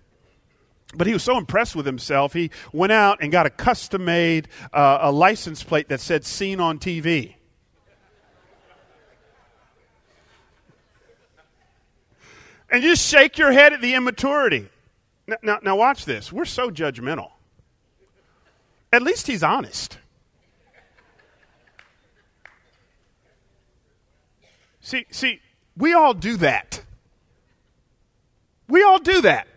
But 0.96 1.08
he 1.08 1.14
was 1.14 1.24
so 1.24 1.38
impressed 1.38 1.76
with 1.76 1.88
himself, 1.88 2.34
he 2.34 2.52
went 2.72 2.92
out 2.92 3.18
and 3.22 3.32
got 3.32 3.48
a 3.48 3.50
custom 3.50 4.06
made 4.06 4.48
uh, 4.72 5.00
a 5.02 5.12
license 5.12 5.64
plate 5.64 5.90
that 5.90 6.00
said 6.00 6.24
seen 6.24 6.60
on 6.60 6.78
TV. 6.78 7.34
and 12.72 12.84
you 12.84 12.96
shake 12.96 13.40
your 13.40 13.52
head 13.52 13.74
at 13.74 13.82
the 13.82 13.96
immaturity. 13.96 14.70
Now, 15.30 15.38
now, 15.44 15.60
now, 15.62 15.76
watch 15.76 16.06
this. 16.06 16.34
We're 16.34 16.46
so 16.46 16.72
judgmental. 16.72 17.30
At 18.92 19.04
least 19.04 19.28
he's 19.28 19.44
honest. 19.44 20.00
See, 24.82 25.06
see, 25.12 25.40
we 25.78 25.94
all 25.94 26.16
do 26.16 26.38
that. 26.38 26.82
We 28.68 28.82
all 28.82 28.98
do 28.98 29.22
that. 29.22 29.48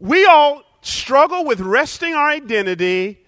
We 0.00 0.26
all 0.26 0.62
struggle 0.82 1.46
with 1.46 1.60
resting 1.60 2.12
our 2.14 2.28
identity 2.28 3.24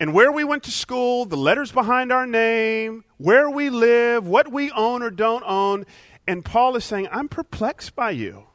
and 0.00 0.12
where 0.12 0.32
we 0.32 0.42
went 0.42 0.64
to 0.64 0.72
school, 0.72 1.24
the 1.24 1.36
letters 1.36 1.70
behind 1.70 2.10
our 2.10 2.26
name, 2.26 3.04
where 3.18 3.48
we 3.48 3.70
live, 3.70 4.26
what 4.26 4.50
we 4.50 4.72
own 4.72 5.02
or 5.02 5.10
don't 5.10 5.44
own. 5.46 5.86
And 6.26 6.44
Paul 6.44 6.74
is 6.74 6.84
saying, 6.84 7.06
I'm 7.12 7.28
perplexed 7.28 7.94
by 7.94 8.10
you. 8.10 8.46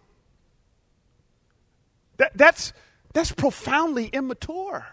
That, 2.18 2.32
that's, 2.36 2.74
that's 3.14 3.32
profoundly 3.32 4.08
immature. 4.08 4.88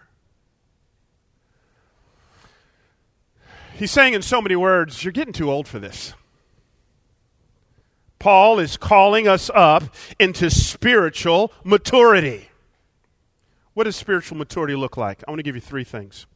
He's 3.74 3.90
saying 3.90 4.14
in 4.14 4.22
so 4.22 4.40
many 4.40 4.56
words, 4.56 5.02
You're 5.02 5.12
getting 5.12 5.32
too 5.32 5.50
old 5.50 5.66
for 5.66 5.78
this. 5.78 6.14
Paul 8.18 8.58
is 8.58 8.76
calling 8.76 9.28
us 9.28 9.50
up 9.54 9.84
into 10.18 10.48
spiritual 10.48 11.52
maturity. 11.62 12.48
What 13.74 13.84
does 13.84 13.96
spiritual 13.96 14.38
maturity 14.38 14.74
look 14.76 14.96
like? 14.96 15.22
I 15.26 15.30
want 15.30 15.40
to 15.40 15.42
give 15.42 15.56
you 15.56 15.60
three 15.60 15.84
things. 15.84 16.26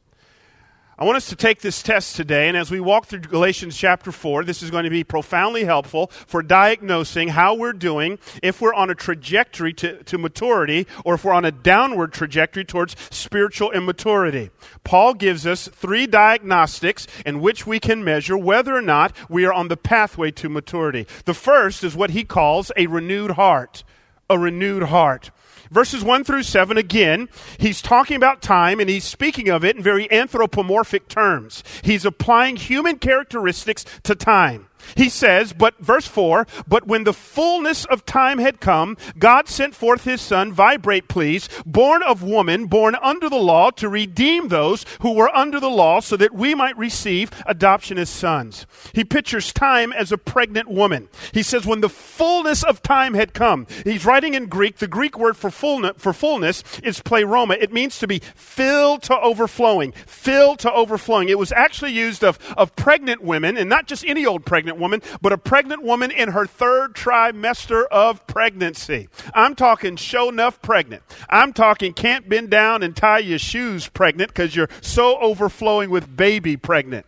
I 1.00 1.04
want 1.04 1.16
us 1.16 1.28
to 1.28 1.36
take 1.36 1.60
this 1.60 1.80
test 1.80 2.16
today, 2.16 2.48
and 2.48 2.56
as 2.56 2.72
we 2.72 2.80
walk 2.80 3.06
through 3.06 3.20
Galatians 3.20 3.76
chapter 3.76 4.10
4, 4.10 4.42
this 4.42 4.64
is 4.64 4.70
going 4.72 4.82
to 4.82 4.90
be 4.90 5.04
profoundly 5.04 5.62
helpful 5.62 6.08
for 6.08 6.42
diagnosing 6.42 7.28
how 7.28 7.54
we're 7.54 7.72
doing, 7.72 8.18
if 8.42 8.60
we're 8.60 8.74
on 8.74 8.90
a 8.90 8.96
trajectory 8.96 9.72
to, 9.74 10.02
to 10.02 10.18
maturity, 10.18 10.88
or 11.04 11.14
if 11.14 11.24
we're 11.24 11.34
on 11.34 11.44
a 11.44 11.52
downward 11.52 12.12
trajectory 12.12 12.64
towards 12.64 12.96
spiritual 13.12 13.70
immaturity. 13.70 14.50
Paul 14.82 15.14
gives 15.14 15.46
us 15.46 15.68
three 15.68 16.08
diagnostics 16.08 17.06
in 17.24 17.40
which 17.40 17.64
we 17.64 17.78
can 17.78 18.02
measure 18.02 18.36
whether 18.36 18.74
or 18.74 18.82
not 18.82 19.14
we 19.28 19.44
are 19.44 19.52
on 19.52 19.68
the 19.68 19.76
pathway 19.76 20.32
to 20.32 20.48
maturity. 20.48 21.06
The 21.26 21.34
first 21.34 21.84
is 21.84 21.94
what 21.94 22.10
he 22.10 22.24
calls 22.24 22.72
a 22.76 22.88
renewed 22.88 23.32
heart. 23.32 23.84
A 24.28 24.36
renewed 24.36 24.82
heart. 24.82 25.30
Verses 25.70 26.02
1 26.04 26.24
through 26.24 26.42
7, 26.44 26.76
again, 26.76 27.28
he's 27.58 27.82
talking 27.82 28.16
about 28.16 28.42
time 28.42 28.80
and 28.80 28.88
he's 28.88 29.04
speaking 29.04 29.48
of 29.48 29.64
it 29.64 29.76
in 29.76 29.82
very 29.82 30.10
anthropomorphic 30.10 31.08
terms. 31.08 31.62
He's 31.82 32.04
applying 32.04 32.56
human 32.56 32.98
characteristics 32.98 33.84
to 34.04 34.14
time. 34.14 34.67
He 34.96 35.08
says, 35.08 35.52
but 35.52 35.78
verse 35.78 36.06
4, 36.06 36.46
but 36.66 36.86
when 36.86 37.04
the 37.04 37.12
fullness 37.12 37.84
of 37.84 38.06
time 38.06 38.38
had 38.38 38.60
come, 38.60 38.96
God 39.18 39.48
sent 39.48 39.74
forth 39.74 40.04
his 40.04 40.20
son, 40.20 40.52
vibrate 40.52 41.08
please, 41.08 41.48
born 41.66 42.02
of 42.02 42.22
woman, 42.22 42.66
born 42.66 42.96
under 43.02 43.28
the 43.28 43.36
law, 43.36 43.70
to 43.72 43.88
redeem 43.88 44.48
those 44.48 44.84
who 45.00 45.12
were 45.12 45.34
under 45.36 45.60
the 45.60 45.70
law 45.70 46.00
so 46.00 46.16
that 46.16 46.34
we 46.34 46.54
might 46.54 46.76
receive 46.78 47.30
adoption 47.46 47.98
as 47.98 48.08
sons. 48.08 48.66
He 48.92 49.04
pictures 49.04 49.52
time 49.52 49.92
as 49.92 50.12
a 50.12 50.18
pregnant 50.18 50.68
woman. 50.68 51.08
He 51.32 51.42
says, 51.42 51.66
when 51.66 51.80
the 51.80 51.88
fullness 51.88 52.62
of 52.64 52.82
time 52.82 53.14
had 53.14 53.34
come, 53.34 53.66
he's 53.84 54.04
writing 54.04 54.34
in 54.34 54.46
Greek, 54.46 54.78
the 54.78 54.88
Greek 54.88 55.18
word 55.18 55.36
for 55.36 55.50
fullness, 55.50 55.92
for 55.96 56.12
fullness 56.12 56.62
is 56.82 57.00
pleroma. 57.00 57.54
It 57.54 57.72
means 57.72 57.98
to 57.98 58.06
be 58.06 58.20
filled 58.34 59.02
to 59.04 59.18
overflowing, 59.18 59.92
filled 59.92 60.60
to 60.60 60.72
overflowing. 60.72 61.28
It 61.28 61.38
was 61.38 61.52
actually 61.52 61.92
used 61.92 62.24
of, 62.24 62.38
of 62.56 62.74
pregnant 62.76 63.22
women, 63.22 63.56
and 63.56 63.68
not 63.68 63.86
just 63.86 64.04
any 64.04 64.26
old 64.26 64.44
pregnant 64.44 64.77
woman, 64.78 65.02
but 65.20 65.32
a 65.32 65.38
pregnant 65.38 65.82
woman 65.82 66.10
in 66.10 66.30
her 66.30 66.46
third 66.46 66.94
trimester 66.94 67.84
of 67.90 68.26
pregnancy. 68.26 69.08
I'm 69.34 69.54
talking 69.54 69.96
show 69.96 70.28
enough 70.28 70.60
pregnant. 70.62 71.02
I'm 71.28 71.52
talking 71.52 71.92
can't 71.92 72.28
bend 72.28 72.50
down 72.50 72.82
and 72.82 72.96
tie 72.96 73.18
your 73.18 73.38
shoes 73.38 73.88
pregnant 73.88 74.30
because 74.30 74.54
you're 74.54 74.70
so 74.80 75.18
overflowing 75.18 75.90
with 75.90 76.16
baby 76.16 76.56
pregnant. 76.56 77.06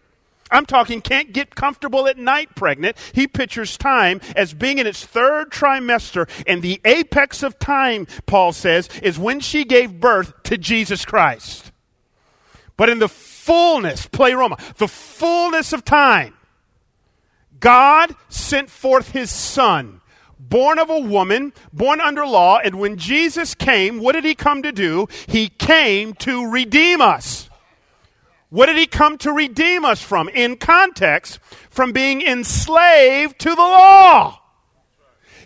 I'm 0.50 0.66
talking 0.66 1.00
can't 1.00 1.32
get 1.32 1.54
comfortable 1.54 2.08
at 2.08 2.18
night 2.18 2.54
pregnant. 2.56 2.96
He 3.12 3.26
pictures 3.26 3.76
time 3.76 4.20
as 4.34 4.52
being 4.52 4.78
in 4.78 4.86
its 4.86 5.04
third 5.04 5.50
trimester, 5.50 6.28
and 6.46 6.60
the 6.62 6.80
apex 6.84 7.42
of 7.42 7.58
time, 7.58 8.06
Paul 8.26 8.52
says, 8.52 8.88
is 9.02 9.18
when 9.18 9.40
she 9.40 9.64
gave 9.64 10.00
birth 10.00 10.42
to 10.44 10.58
Jesus 10.58 11.04
Christ. 11.04 11.70
But 12.76 12.88
in 12.88 12.98
the 12.98 13.08
fullness, 13.08 14.06
play 14.06 14.32
pleroma, 14.32 14.56
the 14.78 14.88
fullness 14.88 15.72
of 15.72 15.84
time, 15.84 16.34
God 17.60 18.16
sent 18.28 18.70
forth 18.70 19.12
his 19.12 19.30
son, 19.30 20.00
born 20.38 20.78
of 20.78 20.90
a 20.90 20.98
woman, 20.98 21.52
born 21.72 22.00
under 22.00 22.26
law, 22.26 22.58
and 22.58 22.80
when 22.80 22.96
Jesus 22.96 23.54
came, 23.54 24.00
what 24.00 24.12
did 24.12 24.24
he 24.24 24.34
come 24.34 24.62
to 24.62 24.72
do? 24.72 25.06
He 25.28 25.48
came 25.48 26.14
to 26.14 26.50
redeem 26.50 27.00
us. 27.00 27.48
What 28.48 28.66
did 28.66 28.76
he 28.76 28.86
come 28.86 29.16
to 29.18 29.30
redeem 29.30 29.84
us 29.84 30.02
from? 30.02 30.28
In 30.30 30.56
context, 30.56 31.38
from 31.68 31.92
being 31.92 32.20
enslaved 32.20 33.38
to 33.40 33.50
the 33.50 33.56
law. 33.56 34.40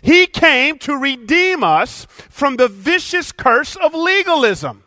He 0.01 0.25
came 0.27 0.79
to 0.79 0.95
redeem 0.95 1.63
us 1.63 2.07
from 2.29 2.57
the 2.57 2.67
vicious 2.67 3.31
curse 3.31 3.75
of 3.75 3.93
legalism. 3.93 4.83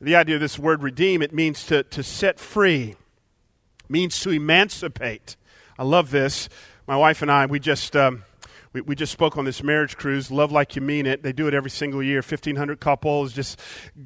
The 0.00 0.14
idea 0.14 0.36
of 0.36 0.40
this 0.40 0.58
word 0.58 0.82
redeem, 0.82 1.22
it 1.22 1.34
means 1.34 1.66
to, 1.66 1.82
to 1.82 2.02
set 2.02 2.38
free, 2.38 2.96
means 3.88 4.20
to 4.20 4.30
emancipate. 4.30 5.36
I 5.78 5.84
love 5.84 6.10
this. 6.10 6.48
My 6.88 6.96
wife 6.96 7.22
and 7.22 7.30
I, 7.30 7.46
we 7.46 7.60
just. 7.60 7.94
Um, 7.94 8.24
we, 8.74 8.82
we 8.82 8.94
just 8.94 9.12
spoke 9.12 9.38
on 9.38 9.46
this 9.46 9.62
marriage 9.62 9.96
cruise, 9.96 10.30
Love 10.30 10.52
Like 10.52 10.76
You 10.76 10.82
Mean 10.82 11.06
It. 11.06 11.22
They 11.22 11.32
do 11.32 11.48
it 11.48 11.54
every 11.54 11.70
single 11.70 12.02
year. 12.02 12.18
1,500 12.18 12.78
couples 12.80 13.32
just 13.32 13.58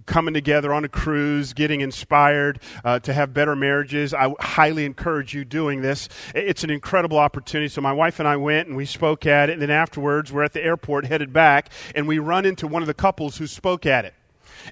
coming 0.07 0.35
together 0.35 0.73
on 0.73 0.85
a 0.85 0.89
cruise, 0.89 1.53
getting 1.53 1.81
inspired 1.81 2.61
uh, 2.85 3.01
to 3.01 3.13
have 3.13 3.35
better 3.35 3.57
marriages. 3.57 4.15
I 4.15 4.33
highly 4.39 4.85
encourage 4.85 5.35
you 5.35 5.45
doing 5.45 5.83
this. 5.83 6.09
It's 6.33 6.63
an 6.63 6.71
incredible 6.71 7.19
opportunity. 7.19 7.69
So 7.69 7.81
my 7.81 7.93
wife 7.93 8.21
and 8.21 8.29
I 8.29 8.37
went 8.37 8.69
and 8.69 8.77
we 8.77 8.87
spoke 8.87 9.27
at 9.27 9.51
it. 9.51 9.55
And 9.55 9.63
then 9.63 9.71
afterwards, 9.71 10.33
we're 10.33 10.45
at 10.45 10.53
the 10.53 10.65
airport 10.65 11.07
headed 11.07 11.33
back, 11.33 11.71
and 11.97 12.07
we 12.07 12.21
run 12.21 12.47
into 12.47 12.69
one 12.69 12.83
of 12.83 12.87
the 12.87 12.95
couples 12.95 13.39
who 13.39 13.49
spoke 13.49 13.85
at 13.85 14.05
it 14.05 14.15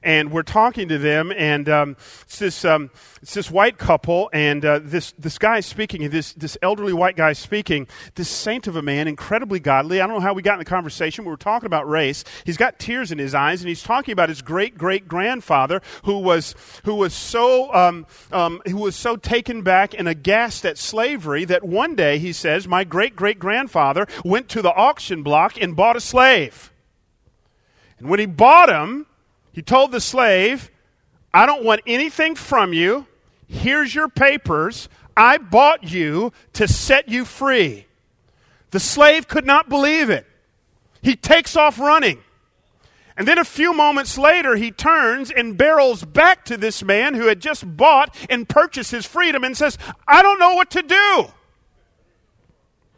and 0.03 0.31
we're 0.31 0.43
talking 0.43 0.89
to 0.89 0.99
them, 0.99 1.33
and 1.37 1.69
um, 1.69 1.97
it's 2.23 2.39
this 2.39 2.65
um, 2.65 2.91
it's 3.23 3.35
this 3.35 3.51
white 3.51 3.79
couple, 3.79 4.31
and 4.33 4.65
uh, 4.65 4.81
this 4.83 5.13
this 5.19 5.39
guy 5.39 5.61
speaking, 5.61 6.09
this 6.11 6.33
this 6.33 6.57
elderly 6.63 6.93
white 6.93 7.17
guy 7.17 7.33
speaking, 7.33 7.87
this 8.15 8.29
saint 8.29 8.67
of 8.67 8.77
a 8.77 8.83
man, 8.83 9.09
incredibly 9.09 9.61
godly. 9.61 10.01
I 10.01 10.07
don't 10.07 10.17
know 10.17 10.21
how 10.21 10.35
we 10.35 10.43
got 10.43 10.55
in 10.55 10.59
the 10.61 10.65
conversation. 10.65 11.25
We 11.25 11.31
were 11.31 11.37
talking 11.37 11.67
about 11.67 11.89
race. 11.89 12.25
He's 12.45 12.57
got 12.57 12.79
tears 12.79 13.13
in 13.13 13.19
his 13.19 13.35
eyes, 13.35 13.61
and 13.61 13.69
he's 13.69 13.83
talking 13.83 14.13
about 14.13 14.29
his 14.29 14.43
great 14.43 14.79
great 14.79 15.09
grandfather 15.09 15.83
who 16.05 16.19
was 16.19 16.55
who 16.85 16.95
was 16.95 17.15
so 17.15 17.73
um, 17.75 18.07
um, 18.33 18.63
who 18.67 18.77
was 18.77 18.97
so 18.97 19.17
taken 19.17 19.63
back 19.63 19.95
and 19.99 20.09
aghast 20.09 20.65
at 20.65 20.79
slavery 20.79 21.45
that 21.45 21.63
one 21.65 21.95
day 21.95 22.19
he 22.19 22.33
says, 22.33 22.67
my 22.67 22.85
great 22.85 23.17
great 23.17 23.39
grandfather 23.39 24.07
went 24.25 24.49
to 24.49 24.63
the 24.63 24.73
auction 24.73 25.23
block 25.23 25.61
and 25.61 25.77
bought 25.77 25.97
a 25.97 26.01
slave. 26.01 26.73
And 27.99 28.09
when 28.09 28.19
he 28.19 28.27
bought 28.27 28.71
him, 28.71 29.07
he 29.53 29.63
told 29.63 29.93
the 29.93 30.01
slave, 30.01 30.71
I 31.33 31.47
don't 31.47 31.65
want 31.65 31.83
anything 31.87 32.35
from 32.35 32.73
you. 32.73 33.07
Here's 33.47 33.95
your 33.95 34.09
papers. 34.09 34.89
I 35.17 35.39
bought 35.39 35.91
you 35.91 36.33
to 36.55 36.69
set 36.69 37.09
you 37.09 37.25
free. 37.25 37.87
The 38.71 38.81
slave 38.81 39.29
could 39.29 39.47
not 39.47 39.69
believe 39.69 40.11
it. 40.11 40.27
He 41.03 41.17
takes 41.17 41.57
off 41.57 41.79
running. 41.79 42.21
And 43.17 43.27
then 43.29 43.39
a 43.39 43.45
few 43.45 43.75
moments 43.75 44.17
later, 44.17 44.57
he 44.57 44.71
turns 44.71 45.31
and 45.31 45.57
barrels 45.57 46.05
back 46.05 46.45
to 46.47 46.57
this 46.57 46.83
man 46.83 47.15
who 47.15 47.27
had 47.27 47.41
just 47.41 47.77
bought 47.77 48.15
and 48.31 48.49
purchased 48.49 48.91
his 48.93 49.05
freedom 49.05 49.45
and 49.45 49.57
says, 49.57 49.77
I 50.07 50.23
don't 50.23 50.39
know 50.39 50.55
what 50.55 50.71
to 50.71 50.83
do. 50.83 51.27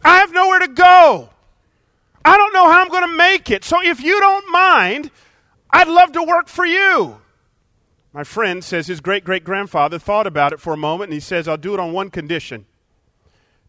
I 0.04 0.18
have 0.18 0.32
nowhere 0.32 0.60
to 0.60 0.68
go. 0.68 1.30
I 2.24 2.36
don't 2.36 2.52
know 2.52 2.70
how 2.70 2.82
I'm 2.82 2.88
going 2.88 3.08
to 3.08 3.16
make 3.16 3.50
it. 3.50 3.64
So 3.64 3.82
if 3.82 4.00
you 4.00 4.20
don't 4.20 4.52
mind, 4.52 5.10
I'd 5.72 5.88
love 5.88 6.12
to 6.12 6.22
work 6.22 6.48
for 6.48 6.66
you. 6.66 7.20
My 8.12 8.24
friend 8.24 8.62
says 8.62 8.88
his 8.88 9.00
great 9.00 9.24
great 9.24 9.42
grandfather 9.42 9.98
thought 9.98 10.26
about 10.26 10.52
it 10.52 10.60
for 10.60 10.74
a 10.74 10.76
moment 10.76 11.08
and 11.08 11.14
he 11.14 11.20
says, 11.20 11.48
I'll 11.48 11.56
do 11.56 11.72
it 11.72 11.80
on 11.80 11.92
one 11.92 12.10
condition 12.10 12.66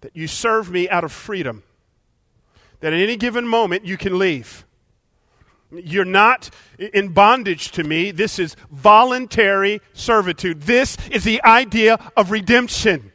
that 0.02 0.16
you 0.16 0.28
serve 0.28 0.70
me 0.70 0.90
out 0.90 1.06
of 1.06 1.14
freedom, 1.14 1.64
that 2.82 2.92
at 2.92 3.00
any 3.00 3.16
given 3.16 3.48
moment 3.48 3.86
you 3.86 3.96
can 3.96 4.20
leave. 4.20 4.66
You're 5.72 6.04
not 6.04 6.50
in 6.78 7.14
bondage 7.14 7.72
to 7.72 7.86
me. 7.86 8.12
This 8.12 8.38
is 8.38 8.58
voluntary 8.70 9.82
servitude. 9.94 10.64
This 10.64 10.98
is 11.10 11.24
the 11.24 11.42
idea 11.44 11.98
of 12.18 12.30
redemption. 12.30 13.13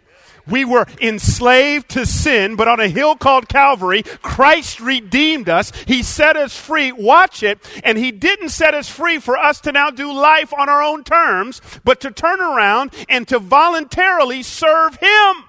We 0.48 0.64
were 0.64 0.86
enslaved 1.00 1.90
to 1.90 2.06
sin, 2.06 2.56
but 2.56 2.68
on 2.68 2.80
a 2.80 2.88
hill 2.88 3.16
called 3.16 3.48
Calvary, 3.48 4.02
Christ 4.02 4.80
redeemed 4.80 5.48
us. 5.48 5.72
He 5.86 6.02
set 6.02 6.36
us 6.36 6.56
free. 6.56 6.92
Watch 6.92 7.42
it. 7.42 7.58
And 7.84 7.98
He 7.98 8.10
didn't 8.10 8.50
set 8.50 8.74
us 8.74 8.88
free 8.88 9.18
for 9.18 9.36
us 9.36 9.60
to 9.62 9.72
now 9.72 9.90
do 9.90 10.12
life 10.12 10.52
on 10.54 10.68
our 10.68 10.82
own 10.82 11.04
terms, 11.04 11.60
but 11.84 12.00
to 12.00 12.10
turn 12.10 12.40
around 12.40 12.92
and 13.08 13.26
to 13.28 13.38
voluntarily 13.38 14.42
serve 14.42 14.96
Him. 14.96 15.44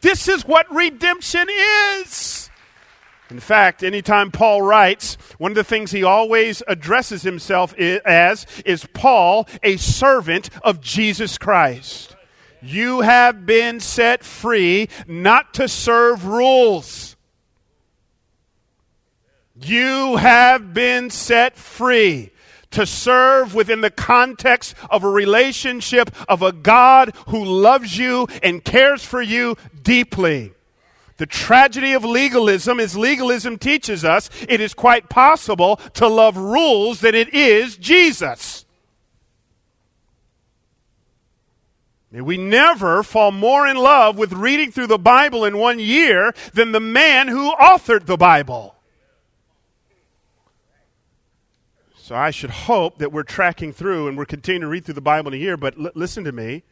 This 0.00 0.28
is 0.28 0.44
what 0.44 0.72
redemption 0.74 1.48
is. 2.00 2.50
In 3.30 3.40
fact, 3.40 3.82
anytime 3.82 4.30
Paul 4.30 4.60
writes, 4.60 5.16
one 5.38 5.52
of 5.52 5.56
the 5.56 5.64
things 5.64 5.90
he 5.90 6.04
always 6.04 6.62
addresses 6.68 7.22
himself 7.22 7.72
as 7.78 8.46
is 8.66 8.86
Paul, 8.92 9.48
a 9.62 9.78
servant 9.78 10.50
of 10.62 10.82
Jesus 10.82 11.38
Christ. 11.38 12.11
You 12.62 13.00
have 13.00 13.44
been 13.44 13.80
set 13.80 14.22
free 14.22 14.88
not 15.08 15.54
to 15.54 15.66
serve 15.66 16.24
rules. 16.24 17.16
You 19.60 20.16
have 20.16 20.72
been 20.72 21.10
set 21.10 21.56
free 21.56 22.30
to 22.70 22.86
serve 22.86 23.54
within 23.54 23.80
the 23.80 23.90
context 23.90 24.74
of 24.90 25.04
a 25.04 25.08
relationship 25.08 26.10
of 26.28 26.40
a 26.40 26.52
God 26.52 27.14
who 27.28 27.44
loves 27.44 27.98
you 27.98 28.26
and 28.42 28.64
cares 28.64 29.04
for 29.04 29.20
you 29.20 29.56
deeply. 29.82 30.52
The 31.18 31.26
tragedy 31.26 31.92
of 31.92 32.04
legalism 32.04 32.80
is 32.80 32.96
legalism 32.96 33.58
teaches 33.58 34.04
us 34.04 34.30
it 34.48 34.60
is 34.60 34.72
quite 34.72 35.08
possible 35.08 35.76
to 35.94 36.08
love 36.08 36.36
rules 36.36 37.00
than 37.00 37.14
it 37.14 37.34
is 37.34 37.76
Jesus. 37.76 38.64
May 42.12 42.20
we 42.20 42.36
never 42.36 43.02
fall 43.02 43.32
more 43.32 43.66
in 43.66 43.76
love 43.78 44.18
with 44.18 44.34
reading 44.34 44.70
through 44.70 44.88
the 44.88 44.98
Bible 44.98 45.46
in 45.46 45.56
one 45.56 45.78
year 45.78 46.34
than 46.52 46.72
the 46.72 46.80
man 46.80 47.26
who 47.26 47.54
authored 47.54 48.04
the 48.04 48.18
Bible. 48.18 48.74
So 51.96 52.14
I 52.14 52.30
should 52.30 52.50
hope 52.50 52.98
that 52.98 53.12
we're 53.12 53.22
tracking 53.22 53.72
through 53.72 54.08
and 54.08 54.18
we're 54.18 54.26
continuing 54.26 54.60
to 54.60 54.68
read 54.68 54.84
through 54.84 54.94
the 54.94 55.00
Bible 55.00 55.32
in 55.32 55.40
a 55.40 55.42
year, 55.42 55.56
but 55.56 55.74
l- 55.78 55.92
listen 55.94 56.24
to 56.24 56.32
me. 56.32 56.64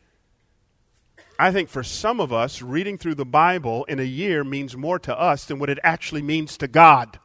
I 1.39 1.53
think 1.53 1.71
for 1.71 1.83
some 1.83 2.21
of 2.21 2.35
us, 2.35 2.61
reading 2.61 2.99
through 2.99 3.15
the 3.15 3.25
Bible 3.25 3.85
in 3.85 3.99
a 3.99 4.03
year 4.03 4.45
means 4.45 4.77
more 4.77 4.99
to 4.99 5.19
us 5.19 5.47
than 5.47 5.59
what 5.59 5.71
it 5.71 5.79
actually 5.83 6.21
means 6.21 6.59
to 6.59 6.69
God. 6.69 7.19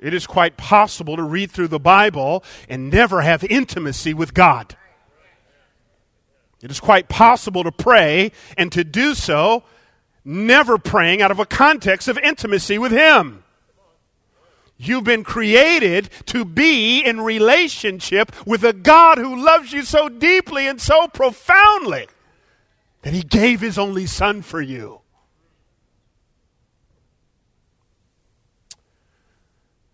It 0.00 0.12
is 0.12 0.26
quite 0.26 0.56
possible 0.56 1.14
to 1.14 1.22
read 1.22 1.52
through 1.52 1.68
the 1.68 1.78
Bible 1.78 2.42
and 2.68 2.90
never 2.90 3.20
have 3.20 3.44
intimacy 3.44 4.12
with 4.12 4.34
God. 4.34 4.74
It 6.62 6.70
is 6.70 6.80
quite 6.80 7.08
possible 7.08 7.64
to 7.64 7.72
pray 7.72 8.32
and 8.56 8.72
to 8.72 8.84
do 8.84 9.14
so 9.14 9.62
never 10.24 10.76
praying 10.76 11.22
out 11.22 11.30
of 11.30 11.38
a 11.38 11.46
context 11.46 12.08
of 12.08 12.18
intimacy 12.18 12.78
with 12.78 12.92
Him. 12.92 13.44
You've 14.76 15.04
been 15.04 15.24
created 15.24 16.08
to 16.26 16.44
be 16.44 17.00
in 17.00 17.20
relationship 17.20 18.30
with 18.46 18.62
a 18.62 18.72
God 18.72 19.18
who 19.18 19.42
loves 19.42 19.72
you 19.72 19.82
so 19.82 20.08
deeply 20.08 20.68
and 20.68 20.80
so 20.80 21.08
profoundly 21.08 22.06
that 23.02 23.12
He 23.12 23.22
gave 23.22 23.60
His 23.60 23.78
only 23.78 24.06
Son 24.06 24.42
for 24.42 24.60
you. 24.60 25.00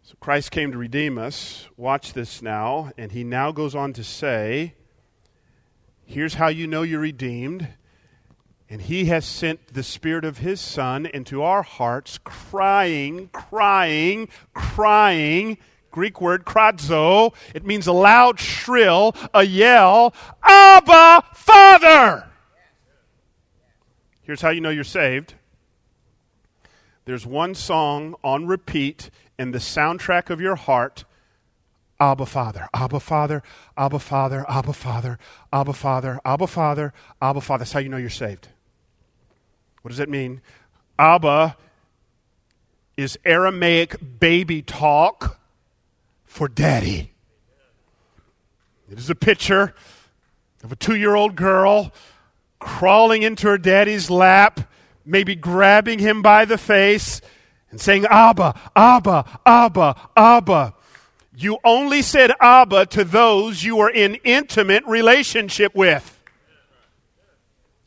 So 0.02 0.14
Christ 0.20 0.50
came 0.50 0.72
to 0.72 0.78
redeem 0.78 1.16
us. 1.16 1.66
Watch 1.78 2.12
this 2.12 2.42
now. 2.42 2.90
And 2.98 3.12
He 3.12 3.24
now 3.24 3.52
goes 3.52 3.74
on 3.74 3.94
to 3.94 4.04
say, 4.04 4.74
Here's 6.06 6.34
how 6.34 6.48
you 6.48 6.66
know 6.66 6.82
you're 6.82 7.00
redeemed. 7.00 7.68
And 8.68 8.82
he 8.82 9.06
has 9.06 9.24
sent 9.24 9.74
the 9.74 9.82
Spirit 9.82 10.24
of 10.24 10.38
his 10.38 10.60
Son 10.60 11.06
into 11.06 11.42
our 11.42 11.62
hearts, 11.62 12.18
crying, 12.18 13.28
crying, 13.32 14.28
crying. 14.52 15.58
Greek 15.90 16.20
word 16.20 16.44
krazo. 16.44 17.34
It 17.54 17.64
means 17.64 17.86
a 17.86 17.92
loud 17.92 18.40
shrill, 18.40 19.14
a 19.32 19.44
yell. 19.44 20.12
Abba, 20.42 21.24
Father! 21.34 22.26
Here's 24.22 24.40
how 24.40 24.50
you 24.50 24.60
know 24.60 24.70
you're 24.70 24.82
saved. 24.82 25.34
There's 27.04 27.26
one 27.26 27.54
song 27.54 28.16
on 28.24 28.46
repeat 28.46 29.10
in 29.38 29.50
the 29.52 29.58
soundtrack 29.58 30.30
of 30.30 30.40
your 30.40 30.56
heart 30.56 31.04
Abba 32.00 32.26
Father, 32.26 32.68
Abba 32.74 33.00
Father, 33.00 33.42
Abba 33.76 33.98
Father, 33.98 34.44
Abba 34.48 34.72
Father, 34.72 35.18
Abba 35.52 35.72
Father, 35.72 36.20
Abba 36.24 36.46
Father, 36.46 36.92
Abba 37.22 37.40
Father. 37.40 37.60
That's 37.60 37.72
how 37.72 37.80
you 37.80 37.88
know 37.88 37.96
you're 37.96 38.10
saved. 38.10 38.48
What 39.82 39.90
does 39.90 39.98
that 39.98 40.08
mean? 40.08 40.40
Abba 40.98 41.56
is 42.96 43.18
Aramaic 43.24 43.96
baby 44.20 44.62
talk 44.62 45.38
for 46.24 46.48
daddy. 46.48 47.12
It 48.90 48.98
is 48.98 49.10
a 49.10 49.14
picture 49.14 49.74
of 50.62 50.72
a 50.72 50.76
two 50.76 50.96
year 50.96 51.14
old 51.14 51.36
girl 51.36 51.92
crawling 52.58 53.22
into 53.22 53.46
her 53.46 53.58
daddy's 53.58 54.10
lap, 54.10 54.72
maybe 55.04 55.34
grabbing 55.34 55.98
him 55.98 56.22
by 56.22 56.44
the 56.44 56.58
face 56.58 57.20
and 57.70 57.80
saying, 57.80 58.06
Abba, 58.06 58.58
Abba, 58.74 59.40
Abba, 59.44 59.96
Abba. 60.16 60.74
You 61.36 61.58
only 61.64 62.02
said 62.02 62.32
Abba 62.40 62.86
to 62.86 63.04
those 63.04 63.64
you 63.64 63.80
are 63.80 63.90
in 63.90 64.16
intimate 64.24 64.84
relationship 64.86 65.74
with. 65.74 66.10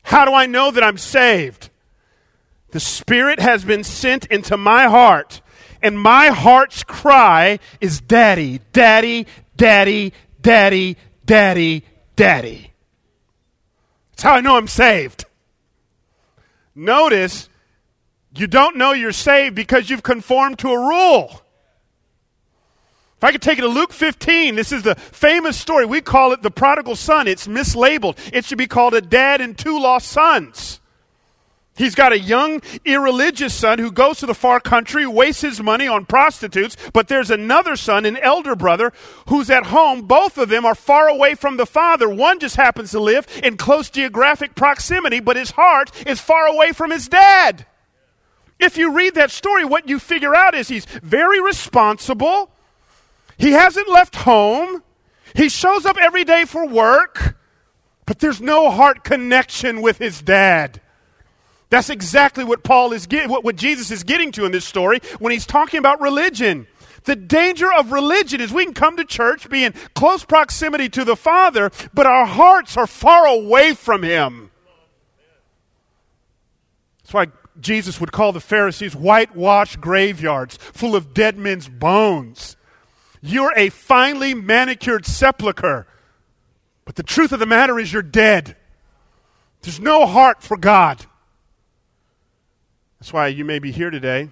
How 0.02 0.24
do 0.24 0.34
I 0.34 0.46
know 0.46 0.70
that 0.70 0.82
I'm 0.82 0.98
saved? 0.98 1.70
The 2.70 2.80
Spirit 2.80 3.40
has 3.40 3.64
been 3.64 3.84
sent 3.84 4.26
into 4.26 4.56
my 4.58 4.84
heart, 4.84 5.40
and 5.82 5.98
my 5.98 6.28
heart's 6.28 6.82
cry 6.82 7.58
is 7.80 8.00
Daddy, 8.00 8.60
Daddy, 8.72 9.26
Daddy, 9.56 10.12
Daddy, 10.40 10.96
Daddy, 11.24 11.84
Daddy. 12.16 12.72
That's 14.10 14.22
how 14.22 14.34
I 14.34 14.40
know 14.42 14.56
I'm 14.56 14.68
saved. 14.68 15.24
Notice, 16.74 17.48
you 18.34 18.46
don't 18.46 18.76
know 18.76 18.92
you're 18.92 19.12
saved 19.12 19.54
because 19.54 19.88
you've 19.88 20.02
conformed 20.02 20.58
to 20.60 20.70
a 20.70 20.78
rule. 20.78 21.42
If 23.18 23.24
I 23.24 23.32
could 23.32 23.42
take 23.42 23.58
it 23.58 23.62
to 23.62 23.68
Luke 23.68 23.92
15, 23.92 24.54
this 24.54 24.70
is 24.70 24.84
the 24.84 24.94
famous 24.94 25.56
story. 25.56 25.84
We 25.84 26.00
call 26.00 26.32
it 26.32 26.42
the 26.42 26.52
prodigal 26.52 26.94
son. 26.94 27.26
It's 27.26 27.48
mislabeled. 27.48 28.16
It 28.32 28.44
should 28.44 28.58
be 28.58 28.68
called 28.68 28.94
a 28.94 29.00
dad 29.00 29.40
and 29.40 29.58
two 29.58 29.80
lost 29.80 30.06
sons. 30.06 30.78
He's 31.74 31.96
got 31.96 32.12
a 32.12 32.18
young, 32.18 32.62
irreligious 32.84 33.54
son 33.54 33.80
who 33.80 33.90
goes 33.90 34.18
to 34.18 34.26
the 34.26 34.34
far 34.34 34.60
country, 34.60 35.04
wastes 35.04 35.42
his 35.42 35.60
money 35.60 35.88
on 35.88 36.06
prostitutes, 36.06 36.76
but 36.92 37.08
there's 37.08 37.30
another 37.30 37.74
son, 37.74 38.04
an 38.04 38.16
elder 38.18 38.54
brother, 38.54 38.92
who's 39.28 39.50
at 39.50 39.66
home. 39.66 40.02
Both 40.02 40.38
of 40.38 40.48
them 40.48 40.64
are 40.64 40.76
far 40.76 41.08
away 41.08 41.34
from 41.34 41.56
the 41.56 41.66
father. 41.66 42.08
One 42.08 42.38
just 42.38 42.54
happens 42.54 42.92
to 42.92 43.00
live 43.00 43.26
in 43.42 43.56
close 43.56 43.90
geographic 43.90 44.54
proximity, 44.54 45.18
but 45.18 45.36
his 45.36 45.52
heart 45.52 45.90
is 46.06 46.20
far 46.20 46.46
away 46.46 46.70
from 46.70 46.92
his 46.92 47.08
dad. 47.08 47.66
If 48.60 48.76
you 48.76 48.92
read 48.92 49.16
that 49.16 49.32
story, 49.32 49.64
what 49.64 49.88
you 49.88 49.98
figure 49.98 50.36
out 50.36 50.54
is 50.54 50.68
he's 50.68 50.84
very 50.84 51.40
responsible. 51.40 52.50
He 53.38 53.52
hasn't 53.52 53.88
left 53.88 54.16
home. 54.16 54.82
He 55.34 55.48
shows 55.48 55.86
up 55.86 55.96
every 55.96 56.24
day 56.24 56.44
for 56.44 56.66
work, 56.66 57.36
but 58.04 58.18
there's 58.18 58.40
no 58.40 58.70
heart 58.70 59.04
connection 59.04 59.80
with 59.80 59.98
his 59.98 60.20
dad. 60.20 60.80
That's 61.70 61.90
exactly 61.90 62.44
what 62.44 62.64
Paul 62.64 62.92
is 62.92 63.06
getting, 63.06 63.30
what, 63.30 63.44
what 63.44 63.56
Jesus 63.56 63.90
is 63.90 64.02
getting 64.02 64.32
to 64.32 64.44
in 64.44 64.52
this 64.52 64.64
story 64.64 65.00
when 65.18 65.32
he's 65.32 65.46
talking 65.46 65.78
about 65.78 66.00
religion. 66.00 66.66
The 67.04 67.16
danger 67.16 67.72
of 67.72 67.92
religion 67.92 68.40
is 68.40 68.52
we 68.52 68.64
can 68.64 68.74
come 68.74 68.96
to 68.96 69.04
church, 69.04 69.48
be 69.48 69.64
in 69.64 69.72
close 69.94 70.24
proximity 70.24 70.88
to 70.90 71.04
the 71.04 71.16
Father, 71.16 71.70
but 71.94 72.06
our 72.06 72.26
hearts 72.26 72.76
are 72.76 72.86
far 72.86 73.26
away 73.26 73.72
from 73.72 74.02
Him. 74.02 74.50
That's 77.02 77.14
why 77.14 77.26
Jesus 77.60 77.98
would 78.00 78.12
call 78.12 78.32
the 78.32 78.40
Pharisees 78.40 78.94
whitewashed 78.94 79.80
graveyards 79.80 80.58
full 80.58 80.94
of 80.94 81.14
dead 81.14 81.38
men's 81.38 81.68
bones. 81.68 82.57
You're 83.20 83.52
a 83.56 83.68
finely 83.70 84.34
manicured 84.34 85.06
sepulcher. 85.06 85.86
But 86.84 86.96
the 86.96 87.02
truth 87.02 87.32
of 87.32 87.40
the 87.40 87.46
matter 87.46 87.78
is, 87.78 87.92
you're 87.92 88.02
dead. 88.02 88.56
There's 89.62 89.80
no 89.80 90.06
heart 90.06 90.42
for 90.42 90.56
God. 90.56 91.04
That's 92.98 93.12
why 93.12 93.28
you 93.28 93.44
may 93.44 93.58
be 93.58 93.72
here 93.72 93.90
today. 93.90 94.30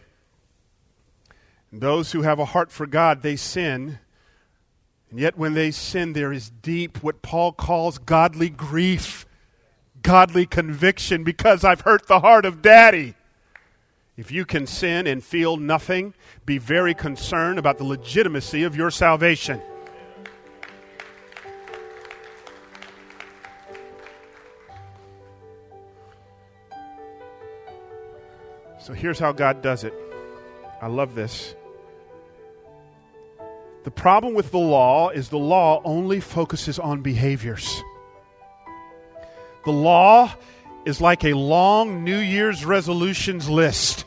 Those 1.72 2.12
who 2.12 2.22
have 2.22 2.38
a 2.38 2.46
heart 2.46 2.72
for 2.72 2.86
God, 2.86 3.22
they 3.22 3.36
sin. 3.36 3.98
And 5.10 5.20
yet, 5.20 5.36
when 5.36 5.54
they 5.54 5.70
sin, 5.70 6.14
there 6.14 6.32
is 6.32 6.50
deep, 6.50 7.02
what 7.02 7.22
Paul 7.22 7.52
calls 7.52 7.98
godly 7.98 8.48
grief, 8.48 9.26
godly 10.02 10.46
conviction, 10.46 11.22
because 11.24 11.64
I've 11.64 11.82
hurt 11.82 12.06
the 12.06 12.20
heart 12.20 12.44
of 12.44 12.62
daddy. 12.62 13.14
If 14.16 14.32
you 14.32 14.46
can 14.46 14.66
sin 14.66 15.06
and 15.06 15.22
feel 15.22 15.58
nothing, 15.58 16.14
be 16.46 16.56
very 16.56 16.94
concerned 16.94 17.58
about 17.58 17.76
the 17.76 17.84
legitimacy 17.84 18.62
of 18.62 18.74
your 18.74 18.90
salvation. 18.90 19.60
So 28.80 28.94
here's 28.94 29.18
how 29.18 29.32
God 29.32 29.60
does 29.60 29.84
it. 29.84 29.92
I 30.80 30.86
love 30.86 31.14
this. 31.14 31.54
The 33.84 33.90
problem 33.90 34.32
with 34.32 34.50
the 34.50 34.58
law 34.58 35.10
is 35.10 35.28
the 35.28 35.38
law 35.38 35.82
only 35.84 36.20
focuses 36.20 36.78
on 36.78 37.02
behaviors. 37.02 37.82
The 39.66 39.72
law 39.72 40.32
is 40.86 41.02
like 41.02 41.24
a 41.24 41.34
long 41.34 42.02
New 42.02 42.18
Year's 42.18 42.64
resolutions 42.64 43.50
list. 43.50 44.05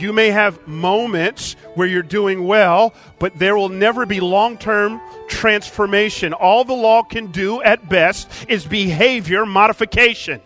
You 0.00 0.14
may 0.14 0.30
have 0.30 0.66
moments 0.66 1.56
where 1.74 1.86
you're 1.86 2.02
doing 2.02 2.46
well, 2.46 2.94
but 3.18 3.38
there 3.38 3.56
will 3.56 3.68
never 3.68 4.06
be 4.06 4.20
long 4.20 4.56
term 4.56 5.00
transformation. 5.28 6.32
All 6.32 6.64
the 6.64 6.72
law 6.74 7.02
can 7.02 7.30
do 7.30 7.62
at 7.62 7.88
best 7.88 8.28
is 8.48 8.64
behavior 8.64 9.44
modification. 9.44 10.40